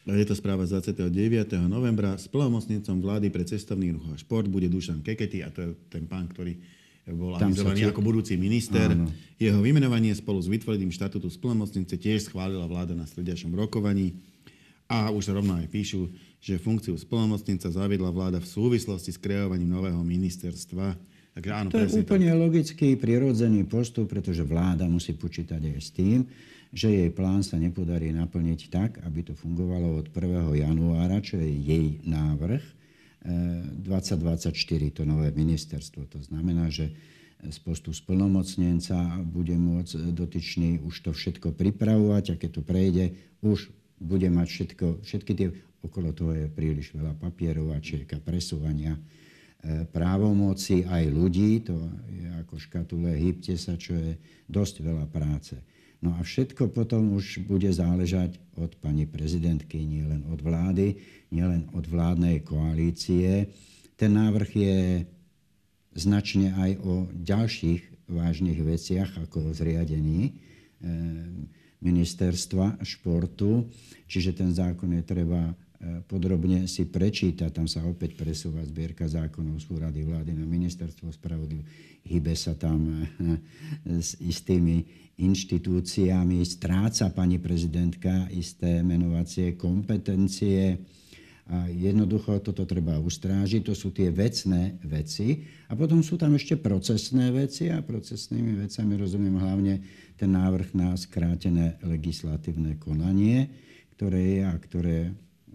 Je 0.03 0.27
to 0.27 0.35
správa 0.35 0.67
z 0.67 0.83
29. 0.83 1.55
novembra. 1.71 2.19
Splnomocnencom 2.19 2.99
vlády 2.99 3.31
pre 3.31 3.47
cestovný 3.47 3.95
ruch 3.95 4.03
a 4.11 4.19
šport 4.19 4.51
bude 4.51 4.67
Dušan 4.67 4.99
Kekety 4.99 5.47
a 5.47 5.49
to 5.55 5.63
je 5.63 5.69
ten 5.87 6.11
pán, 6.11 6.27
ktorý 6.27 6.59
bol 7.11 7.35
avizovaný 7.35 7.91
ako 7.91 7.99
budúci 7.99 8.39
minister. 8.39 8.95
Áno. 8.95 9.11
Jeho 9.35 9.59
vymenovanie 9.59 10.15
spolu 10.15 10.39
s 10.39 10.47
vytvorením 10.47 10.95
štatútu 10.95 11.27
splnomocnice 11.27 11.99
tiež 11.99 12.31
schválila 12.31 12.63
vláda 12.71 12.95
na 12.95 13.03
strediašom 13.11 13.51
rokovaní. 13.59 14.15
A 14.87 15.11
už 15.11 15.35
rovno 15.35 15.59
aj 15.59 15.67
píšu, 15.67 16.07
že 16.39 16.63
funkciu 16.63 16.95
splnomocnica 16.95 17.67
zaviedla 17.73 18.13
vláda 18.15 18.39
v 18.39 18.47
súvislosti 18.47 19.11
s 19.11 19.19
kreovaním 19.19 19.75
nového 19.75 19.99
ministerstva. 20.05 20.95
Takže 21.33 21.51
áno, 21.51 21.69
to 21.73 21.81
je 21.81 22.05
úplne 22.05 22.29
to... 22.29 22.39
logický, 22.39 22.95
prirodzený 23.01 23.65
postup, 23.65 24.13
pretože 24.13 24.45
vláda 24.45 24.85
musí 24.85 25.17
počítať 25.17 25.59
aj 25.59 25.79
s 25.81 25.91
tým, 25.97 26.29
že 26.71 26.93
jej 26.93 27.11
plán 27.11 27.41
sa 27.41 27.57
nepodarí 27.57 28.13
naplniť 28.13 28.61
tak, 28.69 29.01
aby 29.03 29.25
to 29.27 29.33
fungovalo 29.33 29.97
od 29.97 30.13
1. 30.13 30.61
januára, 30.61 31.25
čo 31.25 31.41
je 31.41 31.51
jej 31.51 32.05
návrh 32.05 32.82
2024 33.23 34.51
to 34.91 35.03
nové 35.07 35.31
ministerstvo. 35.31 36.11
To 36.11 36.21
znamená, 36.23 36.67
že 36.75 36.91
z 37.43 37.59
postu 37.63 37.91
splnomocnenca 37.91 39.19
bude 39.27 39.55
môcť 39.59 40.15
dotyčný 40.15 40.79
už 40.83 40.95
to 41.07 41.11
všetko 41.11 41.55
pripravovať 41.59 42.25
a 42.35 42.39
keď 42.39 42.51
to 42.55 42.63
prejde, 42.63 43.05
už 43.43 43.71
bude 43.99 44.27
mať 44.31 44.47
všetko, 44.47 44.87
všetky 45.03 45.33
tie, 45.35 45.49
okolo 45.83 46.15
toho 46.15 46.35
je 46.35 46.47
príliš 46.51 46.95
veľa 46.95 47.19
papierovačiek 47.19 48.07
a 48.15 48.23
presúvania 48.23 48.95
e, 48.95 49.01
právomoci 49.91 50.87
aj 50.87 51.05
ľudí, 51.11 51.67
to 51.67 51.75
je 52.11 52.27
ako 52.47 52.55
škatule, 52.59 53.11
hýbte 53.11 53.59
sa, 53.59 53.75
čo 53.75 53.99
je 53.99 54.19
dosť 54.47 54.87
veľa 54.87 55.07
práce. 55.11 55.59
No 56.03 56.19
a 56.19 56.27
všetko 56.27 56.75
potom 56.75 57.15
už 57.15 57.47
bude 57.47 57.71
záležať 57.71 58.35
od 58.59 58.75
pani 58.83 59.07
prezidentky, 59.07 59.87
nielen 59.87 60.27
od 60.35 60.43
vlády, 60.43 60.99
nielen 61.31 61.71
od 61.79 61.87
vládnej 61.87 62.43
koalície. 62.43 63.47
Ten 63.95 64.19
návrh 64.19 64.51
je 64.51 64.79
značne 65.95 66.59
aj 66.59 66.71
o 66.83 67.07
ďalších 67.07 68.11
vážnych 68.11 68.59
veciach, 68.67 69.15
ako 69.23 69.51
o 69.51 69.55
zriadení 69.55 70.27
eh, 70.27 70.35
ministerstva 71.79 72.83
športu. 72.83 73.71
Čiže 74.11 74.43
ten 74.43 74.51
zákon 74.51 74.91
je 74.99 75.03
treba 75.07 75.55
podrobne 76.07 76.71
si 76.71 76.87
prečítať. 76.87 77.51
Tam 77.51 77.67
sa 77.67 77.83
opäť 77.83 78.15
presúva 78.15 78.63
zbierka 78.63 79.11
zákonov 79.11 79.59
z 79.59 79.67
úrady 79.75 80.07
vlády 80.07 80.31
na 80.31 80.47
ministerstvo 80.47 81.11
spravodlivosti. 81.11 81.67
Hybe 82.07 82.35
sa 82.39 82.55
tam 82.55 82.87
eh, 82.87 83.39
s 83.99 84.15
istými 84.19 85.03
inštitúciami, 85.19 86.43
stráca 86.43 87.11
pani 87.13 87.39
prezidentka 87.39 88.31
isté 88.33 88.81
menovacie 88.81 89.55
kompetencie. 89.59 90.79
A 91.53 91.69
jednoducho 91.69 92.39
toto 92.41 92.65
treba 92.65 92.97
ustrážiť. 93.03 93.67
To 93.67 93.75
sú 93.75 93.91
tie 93.91 94.09
vecné 94.09 94.79
veci. 94.87 95.43
A 95.69 95.75
potom 95.75 96.01
sú 96.01 96.15
tam 96.17 96.39
ešte 96.39 96.57
procesné 96.57 97.29
veci 97.35 97.69
a 97.69 97.83
procesnými 97.83 98.57
vecami 98.63 98.93
rozumiem 98.95 99.37
hlavne 99.37 99.75
ten 100.17 100.33
návrh 100.33 100.73
na 100.73 100.95
skrátené 100.95 101.77
legislatívne 101.83 102.79
konanie, 102.79 103.51
ktoré 103.99 104.39
je 104.39 104.43
a 104.47 104.55
ktoré 104.55 104.99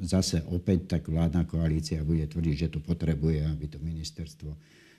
zase 0.01 0.45
opäť 0.49 0.97
tak 0.97 1.09
vládna 1.09 1.47
koalícia 1.49 2.05
bude 2.05 2.25
tvrdiť, 2.25 2.55
že 2.55 2.71
to 2.73 2.79
potrebuje, 2.81 3.45
aby 3.45 3.65
to 3.65 3.77
ministerstvo 3.81 4.51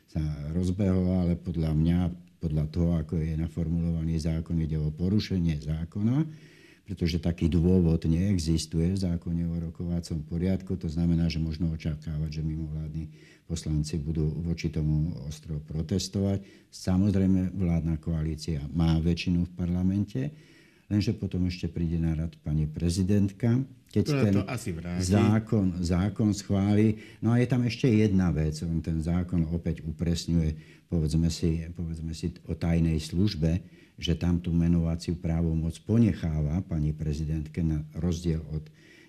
sa 0.08 0.22
rozbehlo, 0.56 1.20
ale 1.20 1.36
podľa 1.36 1.72
mňa 1.76 1.98
podľa 2.38 2.64
toho, 2.70 2.90
ako 3.02 3.18
je 3.18 3.34
naformulovaný 3.34 4.22
zákon, 4.22 4.54
ide 4.62 4.78
o 4.78 4.94
porušenie 4.94 5.58
zákona, 5.58 6.22
pretože 6.86 7.20
taký 7.20 7.50
dôvod 7.50 8.06
neexistuje 8.06 8.94
v 8.94 9.02
zákone 9.02 9.44
o 9.44 9.54
rokovacom 9.68 10.22
poriadku. 10.24 10.78
To 10.78 10.88
znamená, 10.88 11.28
že 11.28 11.42
možno 11.42 11.68
očakávať, 11.74 12.40
že 12.40 12.46
mimovládni 12.46 13.10
poslanci 13.44 13.98
budú 13.98 14.30
voči 14.40 14.70
tomu 14.70 15.12
ostro 15.26 15.58
protestovať. 15.66 16.40
Samozrejme, 16.70 17.52
vládna 17.58 17.98
koalícia 18.00 18.62
má 18.72 18.96
väčšinu 19.02 19.44
v 19.44 19.52
parlamente, 19.58 20.20
lenže 20.88 21.12
potom 21.14 21.44
ešte 21.48 21.68
príde 21.68 22.00
na 22.00 22.16
rad 22.16 22.34
pani 22.42 22.64
prezidentka, 22.64 23.60
keď 23.88 24.04
ten 24.04 24.34
to 24.36 24.44
asi 24.44 24.70
zákon, 25.00 25.80
zákon 25.80 26.36
schváli. 26.36 27.00
No 27.24 27.32
a 27.32 27.40
je 27.40 27.48
tam 27.48 27.64
ešte 27.64 27.88
jedna 27.88 28.28
vec, 28.28 28.60
on 28.60 28.84
ten 28.84 29.00
zákon 29.00 29.48
opäť 29.48 29.80
upresňuje 29.80 30.78
povedzme 30.88 31.28
si, 31.28 31.68
povedzme 31.76 32.16
si 32.16 32.32
o 32.48 32.56
tajnej 32.56 32.98
službe, 32.98 33.60
že 34.00 34.16
tam 34.16 34.40
tú 34.40 34.50
menovaciu 34.56 35.20
právomoc 35.20 35.76
ponecháva 35.84 36.64
pani 36.64 36.96
prezidentke 36.96 37.60
na 37.60 37.84
rozdiel 38.00 38.40
od 38.50 38.64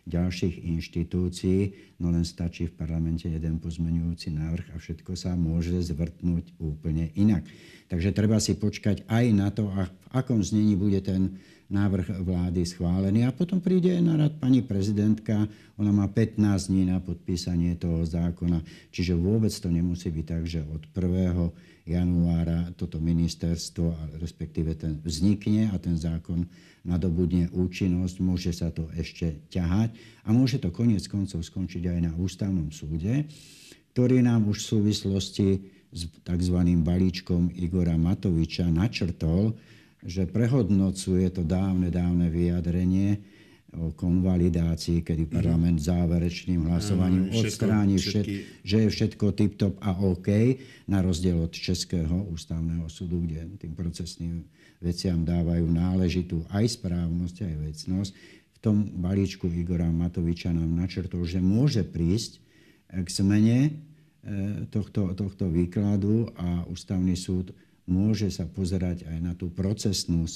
ďalších 0.10 0.65
inštitúcií, 0.65 1.94
no 2.02 2.10
len 2.10 2.26
stačí 2.26 2.65
v 2.65 2.74
parlamente 2.74 3.30
jeden 3.30 3.62
pozmenujúci 3.62 4.34
návrh 4.34 4.74
a 4.74 4.82
všetko 4.82 5.13
sa 5.13 5.38
môže 5.38 5.78
zvrtnúť 5.86 6.58
úplne 6.58 7.13
inak. 7.13 7.46
Takže 7.94 8.10
treba 8.18 8.42
si 8.42 8.58
počkať 8.58 9.06
aj 9.06 9.26
na 9.30 9.54
to, 9.54 9.70
a 9.70 9.86
v 9.86 10.08
akom 10.10 10.42
znení 10.42 10.74
bude 10.74 10.98
ten 11.06 11.38
návrh 11.69 12.25
vlády 12.25 12.65
schválený. 12.65 13.29
A 13.29 13.32
potom 13.32 13.62
príde 13.62 13.93
na 14.01 14.17
rad 14.17 14.34
pani 14.41 14.65
prezidentka, 14.65 15.45
ona 15.77 15.93
má 15.93 16.10
15 16.10 16.41
dní 16.69 16.89
na 16.89 16.97
podpísanie 16.97 17.77
toho 17.77 18.01
zákona, 18.03 18.65
čiže 18.89 19.13
vôbec 19.13 19.53
to 19.53 19.69
nemusí 19.69 20.10
byť 20.10 20.25
tak, 20.25 20.43
že 20.49 20.65
od 20.65 20.89
1. 20.91 21.86
januára 21.86 22.73
toto 22.73 22.97
ministerstvo, 22.97 24.17
respektíve 24.17 24.73
ten 24.77 24.97
vznikne 25.01 25.69
a 25.69 25.77
ten 25.77 25.93
zákon 25.93 26.49
nadobudne 26.86 27.53
účinnosť, 27.53 28.15
môže 28.21 28.51
sa 28.53 28.73
to 28.73 28.89
ešte 28.97 29.45
ťahať 29.53 29.93
a 30.25 30.29
môže 30.34 30.58
to 30.58 30.73
konec 30.73 31.05
koncov 31.05 31.45
skončiť 31.45 31.86
aj 31.86 31.99
na 32.01 32.12
ústavnom 32.17 32.73
súde, 32.73 33.29
ktorý 33.93 34.25
nám 34.25 34.49
už 34.49 34.58
v 34.58 34.69
súvislosti 34.73 35.47
s 35.89 36.05
tzv. 36.21 36.58
balíčkom 36.86 37.49
Igora 37.58 37.97
Matoviča 37.97 38.69
načrtol, 38.69 39.58
že 40.03 40.27
prehodnocuje 40.29 41.27
to 41.31 41.43
dávne, 41.43 41.91
dávne 41.91 42.31
vyjadrenie 42.31 43.19
o 43.69 43.93
konvalidácii, 43.93 45.05
kedy 45.05 45.29
mhm. 45.29 45.31
parlament 45.31 45.77
záverečným 45.77 46.65
hlasovaním 46.65 47.29
odstráni, 47.29 48.01
všetky... 48.01 48.65
že 48.65 48.77
je 48.85 48.89
všetko 48.89 49.25
tip-top 49.38 49.77
a 49.85 49.93
OK, 50.01 50.57
na 50.89 51.05
rozdiel 51.05 51.38
od 51.38 51.53
Českého 51.53 52.25
ústavného 52.33 52.89
súdu, 52.89 53.21
kde 53.21 53.45
tým 53.62 53.77
procesným 53.77 54.41
veciam 54.81 55.21
dávajú 55.21 55.69
náležitú 55.69 56.47
aj 56.49 56.81
správnosť, 56.81 57.45
aj 57.45 57.55
vecnosť. 57.69 58.12
V 58.55 58.57
tom 58.59 58.89
balíčku 58.99 59.45
Igora 59.47 59.88
Matoviča 59.88 60.49
nám 60.49 60.71
načrtol, 60.73 61.23
že 61.27 61.39
môže 61.39 61.85
prísť 61.85 62.41
k 62.89 63.07
zmene 63.07 63.59
e, 63.59 63.71
tohto, 64.71 65.13
tohto 65.13 65.45
výkladu 65.47 66.31
a 66.35 66.65
ústavný 66.67 67.13
súd 67.13 67.53
môže 67.89 68.30
sa 68.30 68.45
pozerať 68.45 69.10
aj 69.10 69.17
na 69.19 69.34
tú 69.34 69.49
procesnú 69.49 70.30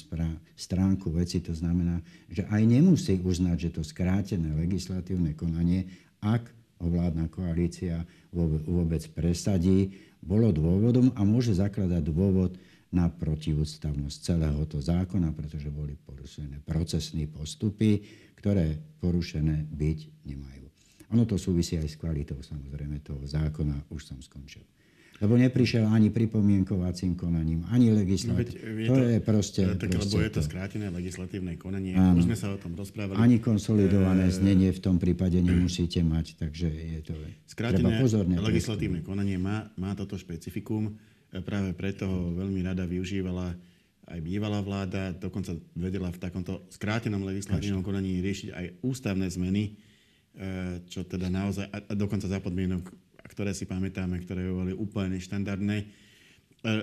stránku 0.57 1.13
veci. 1.13 1.39
To 1.45 1.53
znamená, 1.53 2.01
že 2.27 2.49
aj 2.49 2.61
nemusí 2.65 3.15
uznať, 3.21 3.57
že 3.69 3.69
to 3.77 3.81
skrátené 3.85 4.51
legislatívne 4.57 5.37
konanie, 5.37 5.87
ak 6.19 6.49
ho 6.83 6.89
koalícia 7.31 8.03
vôbec 8.33 9.05
presadí, 9.15 9.95
bolo 10.19 10.51
dôvodom 10.51 11.15
a 11.15 11.23
môže 11.23 11.55
zakladať 11.55 12.03
dôvod 12.03 12.59
na 12.93 13.09
protiústavnosť 13.09 14.17
celého 14.19 14.61
toho 14.67 14.83
zákona, 14.83 15.33
pretože 15.33 15.71
boli 15.71 15.95
porušené 15.95 16.61
procesné 16.61 17.25
postupy, 17.25 18.03
ktoré 18.37 18.77
porušené 18.99 19.65
byť 19.71 19.99
nemajú. 20.27 20.65
Ono 21.13 21.23
to 21.29 21.37
súvisí 21.37 21.77
aj 21.77 21.89
s 21.93 21.99
kvalitou 22.01 22.41
samozrejme 22.41 22.99
toho 23.05 23.21
zákona. 23.25 23.89
Už 23.93 24.01
som 24.09 24.19
skončil 24.21 24.65
lebo 25.23 25.39
neprišiel 25.39 25.87
ani 25.87 26.11
pripomienkovacím 26.11 27.15
konaním, 27.15 27.63
ani 27.71 27.95
legislatívnym. 27.95 28.91
To, 28.91 28.99
to 28.99 29.07
je 29.07 29.19
proste... 29.23 29.61
Tak, 29.79 29.89
proste 29.95 30.19
lebo 30.19 30.19
je 30.19 30.31
to 30.35 30.41
skrátené 30.43 30.91
legislatívne 30.91 31.55
konanie. 31.55 31.95
Áno. 31.95 32.19
Už 32.19 32.27
sme 32.27 32.35
sa 32.35 32.51
o 32.51 32.59
tom 32.59 32.75
rozprávali. 32.75 33.15
Ani 33.15 33.39
konsolidované 33.39 34.27
e... 34.27 34.35
znenie 34.35 34.75
v 34.75 34.81
tom 34.83 34.99
prípade 34.99 35.39
nemusíte 35.39 36.03
mať, 36.03 36.35
takže 36.35 36.67
je 36.67 36.99
to... 37.07 37.15
Skrátené 37.47 38.03
pozorne 38.03 38.35
legislatívne 38.35 38.99
konanie 38.99 39.39
má, 39.39 39.71
má 39.79 39.95
toto 39.95 40.19
špecifikum. 40.19 40.91
E, 41.31 41.39
práve 41.39 41.71
preto 41.71 42.03
ho 42.03 42.35
veľmi 42.35 42.59
rada 42.59 42.83
využívala 42.83 43.55
aj 44.03 44.19
bývalá 44.19 44.59
vláda, 44.59 45.15
dokonca 45.15 45.55
vedela 45.79 46.11
v 46.11 46.19
takomto 46.19 46.67
skrátenom 46.67 47.23
legislatívnom 47.23 47.79
konaní 47.79 48.19
riešiť 48.19 48.49
aj 48.51 48.65
ústavné 48.83 49.31
zmeny, 49.31 49.63
e, 49.71 50.83
čo 50.91 51.07
teda 51.07 51.31
naozaj, 51.31 51.71
a 51.71 51.95
dokonca 51.95 52.27
za 52.27 52.43
podmienok 52.43 52.91
ktoré 53.27 53.55
si 53.55 53.63
pamätáme, 53.63 54.19
ktoré 54.23 54.47
boli 54.51 54.75
úplne 54.75 55.19
štandardné. 55.19 55.77
E, 55.83 55.85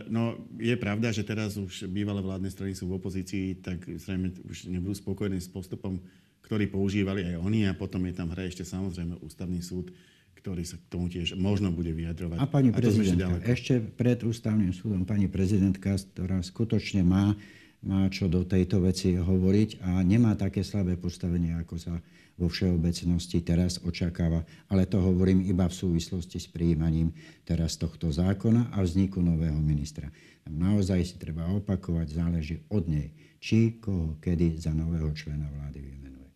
no, 0.08 0.36
je 0.56 0.76
pravda, 0.76 1.12
že 1.12 1.24
teraz 1.24 1.56
už 1.56 1.88
bývalé 1.88 2.20
vládne 2.20 2.48
strany 2.52 2.72
sú 2.72 2.88
v 2.88 2.96
opozícii, 2.96 3.60
tak 3.60 3.84
zrejme 3.84 4.32
už 4.48 4.68
nebudú 4.72 4.96
spokojní 4.96 5.40
s 5.40 5.48
postupom, 5.48 6.00
ktorý 6.44 6.66
používali 6.66 7.22
aj 7.24 7.36
oni 7.40 7.68
a 7.68 7.76
potom 7.76 8.02
je 8.08 8.14
tam 8.16 8.32
hra 8.34 8.48
ešte 8.48 8.66
samozrejme 8.66 9.22
ústavný 9.22 9.62
súd, 9.62 9.94
ktorý 10.40 10.64
sa 10.64 10.80
k 10.80 10.84
tomu 10.88 11.06
tiež 11.12 11.36
možno 11.36 11.68
bude 11.68 11.92
vyjadrovať. 11.92 12.40
A 12.40 12.48
pani 12.48 12.72
prezidentka, 12.72 13.44
ešte 13.44 13.78
pred 13.78 14.24
ústavným 14.24 14.72
súdom 14.72 15.04
pani 15.04 15.28
prezidentka, 15.28 15.94
ktorá 15.94 16.40
skutočne 16.40 17.04
má, 17.04 17.36
má 17.80 18.04
čo 18.12 18.28
do 18.28 18.44
tejto 18.44 18.84
veci 18.84 19.16
hovoriť 19.16 19.80
a 19.80 20.04
nemá 20.04 20.36
také 20.36 20.60
slabé 20.60 21.00
postavenie, 21.00 21.56
ako 21.56 21.74
sa 21.80 21.94
vo 22.40 22.48
všeobecnosti 22.48 23.44
teraz 23.44 23.80
očakáva. 23.84 24.44
Ale 24.72 24.88
to 24.88 25.00
hovorím 25.00 25.44
iba 25.44 25.68
v 25.68 25.76
súvislosti 25.76 26.40
s 26.40 26.48
príjmaním 26.48 27.12
teraz 27.44 27.76
tohto 27.76 28.08
zákona 28.08 28.72
a 28.72 28.80
vzniku 28.80 29.20
nového 29.20 29.60
ministra. 29.60 30.08
Naozaj 30.48 31.00
si 31.04 31.14
treba 31.20 31.46
opakovať, 31.52 32.06
záleží 32.16 32.56
od 32.72 32.88
nej, 32.88 33.12
či 33.38 33.78
koho 33.78 34.16
kedy 34.18 34.56
za 34.58 34.72
nového 34.72 35.12
člena 35.12 35.46
vlády 35.46 35.78
vymenuje. 35.84 36.28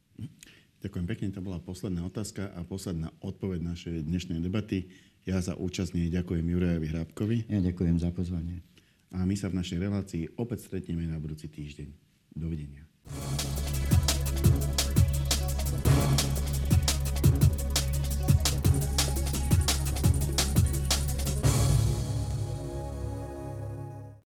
Ďakujem 0.85 1.07
pekne, 1.09 1.33
to 1.33 1.40
bola 1.40 1.57
posledná 1.59 2.04
otázka 2.04 2.52
a 2.52 2.61
posledná 2.62 3.09
odpoveď 3.24 3.64
našej 3.64 4.04
dnešnej 4.04 4.44
debaty. 4.44 4.92
Ja 5.24 5.40
za 5.40 5.57
účasť 5.57 5.96
ďakujem 5.96 6.44
Jurajovi 6.44 6.87
Hrábkovi. 6.92 7.37
Ja 7.48 7.64
ďakujem 7.64 7.96
za 7.96 8.12
pozvanie. 8.12 8.61
A 9.14 9.22
my 9.22 9.38
sa 9.38 9.46
v 9.46 9.62
našej 9.62 9.79
relácii 9.79 10.22
opäť 10.42 10.66
stretneme 10.66 11.07
na 11.07 11.22
budúci 11.22 11.46
týždeň. 11.46 11.88
Dovidenia. 12.35 12.83